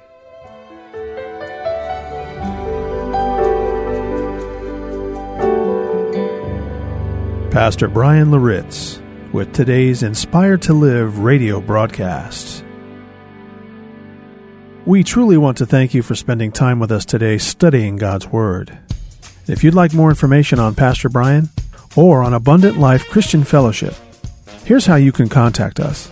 Pastor 7.52 7.86
Brian 7.86 8.32
Loritts 8.32 9.00
with 9.32 9.52
today's 9.52 10.02
Inspired 10.02 10.62
to 10.62 10.74
Live 10.74 11.20
radio 11.20 11.60
broadcast. 11.60 12.64
We 14.86 15.04
truly 15.04 15.36
want 15.36 15.58
to 15.58 15.66
thank 15.66 15.94
you 15.94 16.02
for 16.02 16.14
spending 16.14 16.50
time 16.50 16.80
with 16.80 16.90
us 16.90 17.04
today 17.04 17.38
studying 17.38 17.96
God's 17.96 18.26
Word. 18.26 18.78
If 19.46 19.62
you'd 19.62 19.74
like 19.74 19.92
more 19.92 20.08
information 20.08 20.58
on 20.58 20.74
Pastor 20.74 21.08
Brian 21.08 21.50
or 21.96 22.22
on 22.22 22.32
Abundant 22.32 22.78
Life 22.78 23.08
Christian 23.08 23.44
Fellowship, 23.44 23.94
here's 24.64 24.86
how 24.86 24.96
you 24.96 25.12
can 25.12 25.28
contact 25.28 25.80
us. 25.80 26.10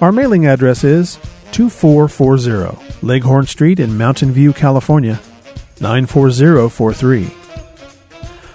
Our 0.00 0.12
mailing 0.12 0.46
address 0.46 0.84
is 0.84 1.18
2440 1.52 3.06
Leghorn 3.06 3.46
Street 3.46 3.78
in 3.78 3.98
Mountain 3.98 4.32
View, 4.32 4.52
California 4.52 5.20
94043. 5.80 7.30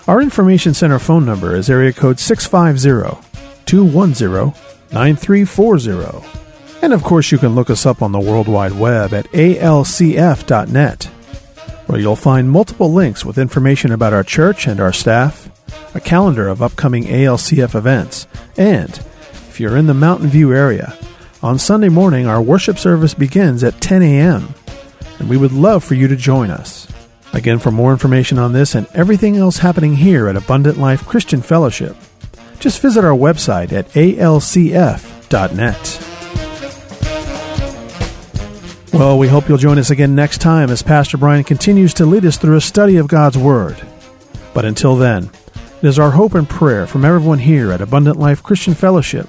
Our 0.08 0.22
Information 0.22 0.74
Center 0.74 1.00
phone 1.00 1.26
number 1.26 1.56
is 1.56 1.70
area 1.70 1.94
code 1.94 2.20
650 2.20 3.22
210 3.66 4.54
9340. 4.92 6.28
And 6.82 6.92
of 6.92 7.04
course, 7.04 7.32
you 7.32 7.38
can 7.38 7.56
look 7.56 7.70
us 7.70 7.86
up 7.86 8.02
on 8.02 8.12
the 8.12 8.20
World 8.20 8.48
Wide 8.48 8.74
Web 8.74 9.14
at 9.14 9.26
alcf.net, 9.32 11.10
where 11.88 12.00
you'll 12.00 12.16
find 12.16 12.50
multiple 12.50 12.92
links 12.92 13.26
with 13.26 13.38
information 13.38 13.92
about 13.92 14.14
our 14.14 14.24
church 14.24 14.68
and 14.68 14.80
our 14.80 14.94
staff, 14.94 15.50
a 15.96 16.00
calendar 16.00 16.48
of 16.48 16.62
upcoming 16.62 17.04
ALCF 17.06 17.76
events, 17.76 18.28
and, 18.58 18.92
if 19.50 19.60
you're 19.60 19.78
in 19.78 19.88
the 19.88 19.94
Mountain 19.94 20.30
View 20.30 20.54
area, 20.54 20.98
on 21.42 21.60
Sunday 21.60 21.90
morning 21.90 22.26
our 22.26 22.42
worship 22.42 22.80
service 22.80 23.14
begins 23.14 23.64
at 23.64 23.82
10 23.82 24.02
a.m., 24.02 24.54
and 25.20 25.30
we 25.30 25.38
would 25.38 25.52
love 25.52 25.84
for 25.84 25.94
you 25.94 26.08
to 26.08 26.16
join 26.16 26.50
us. 26.50 26.88
Again, 27.34 27.60
for 27.60 27.72
more 27.72 27.92
information 27.92 28.38
on 28.38 28.54
this 28.54 28.76
and 28.76 28.88
everything 28.94 29.38
else 29.38 29.58
happening 29.58 29.96
here 29.96 30.28
at 30.28 30.36
Abundant 30.36 30.78
Life 30.78 31.06
Christian 31.06 31.42
Fellowship, 31.42 31.96
just 32.60 32.82
visit 32.82 33.04
our 33.04 33.18
website 33.18 33.72
at 33.74 33.90
alcf.net. 33.90 35.30
Well, 38.94 39.18
we 39.18 39.28
hope 39.28 39.50
you'll 39.50 39.58
join 39.58 39.80
us 39.80 39.90
again 39.90 40.14
next 40.14 40.40
time 40.40 40.70
as 40.70 40.84
Pastor 40.84 41.18
Brian 41.18 41.44
continues 41.44 41.96
to 41.96 42.06
lead 42.06 42.26
us 42.26 42.38
through 42.38 42.58
a 42.58 42.62
study 42.62 42.98
of 42.98 43.08
God's 43.08 43.36
Word. 43.36 43.82
But 44.54 44.66
until 44.66 44.96
then, 44.96 45.32
it 45.82 45.88
is 45.88 45.98
our 45.98 46.12
hope 46.12 46.36
and 46.36 46.48
prayer 46.48 46.86
from 46.86 47.04
everyone 47.04 47.40
here 47.40 47.72
at 47.72 47.82
Abundant 47.82 48.18
Life 48.18 48.44
Christian 48.44 48.76
Fellowship 48.76 49.28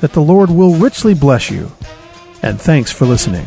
that 0.00 0.12
the 0.12 0.20
Lord 0.20 0.50
will 0.50 0.74
richly 0.74 1.14
bless 1.14 1.52
you. 1.52 1.70
And 2.42 2.60
thanks 2.60 2.90
for 2.90 3.06
listening. 3.06 3.46